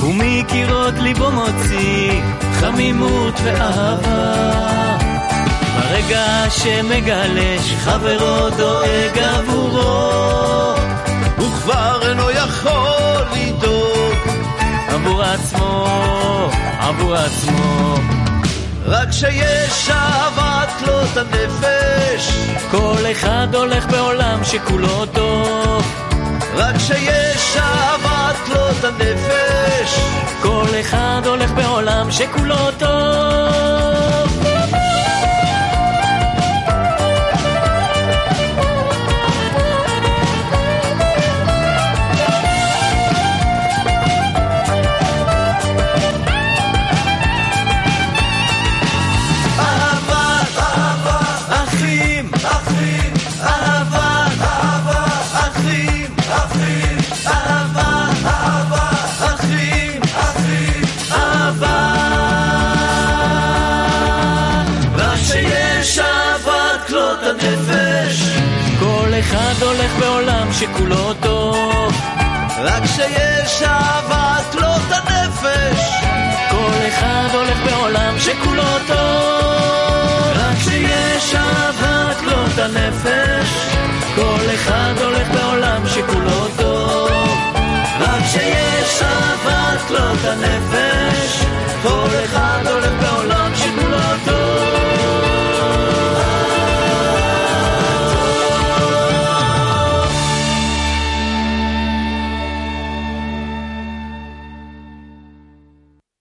ומקירות 0.02 0.94
ליבו 0.98 1.30
מוציא 1.30 2.20
חמימות 2.60 3.34
ואהבה 3.44 4.93
ברגע 5.74 6.44
שמגלה 6.50 7.56
שחברו 7.62 8.50
דואג 8.56 9.18
עבורו 9.18 10.74
הוא 11.36 11.52
כבר 11.62 12.08
אינו 12.08 12.30
יכול 12.30 13.22
לדאוג 13.32 14.14
עבור 14.88 15.22
עצמו, 15.22 15.88
עבור 16.78 17.14
עצמו. 17.14 17.94
רק 18.86 19.10
שיש 19.10 19.90
אהבת 19.90 20.68
כלות 20.78 21.16
הנפש 21.16 22.32
כל 22.70 23.04
אחד 23.12 23.54
הולך 23.54 23.86
בעולם 23.86 24.44
שכולו 24.44 25.06
טוב. 25.06 25.84
רק 26.54 26.78
שיש 26.78 27.56
אהבת 27.56 28.36
כלות 28.46 28.84
הנפש 28.84 29.98
כל 30.42 30.66
אחד 30.80 31.22
הולך 31.24 31.50
בעולם 31.50 32.10
שכולו 32.10 32.70
טוב 32.78 33.13
שיש 72.86 73.62
אהבת 73.62 74.54
לא 74.54 74.76
את 74.76 74.92
הנפש. 74.92 75.90
כל 76.50 76.88
אחד 76.88 77.28
הולך 77.32 77.58
בעולם 77.64 78.18
שכולו 78.18 78.78
טוב. 78.86 80.32
רק 80.34 80.58
שיש 80.58 81.34
אהבת 81.34 82.22
לא 82.22 82.46
את 82.54 82.58
הנפש 82.58 83.48
כל 84.14 84.54
אחד 84.54 84.92
הולך 85.00 85.28
בעולם 85.30 85.82
שכולו 85.86 86.48
טוב. 86.56 87.10
רק 88.00 88.22
שיש 88.32 89.02
אהבת 89.02 89.90
לא 89.90 90.12
את 90.12 90.24
הנפש 90.24 91.44
כל 91.82 92.08
אחד 92.24 92.66
הולך 92.66 92.92
בעולם 93.00 93.13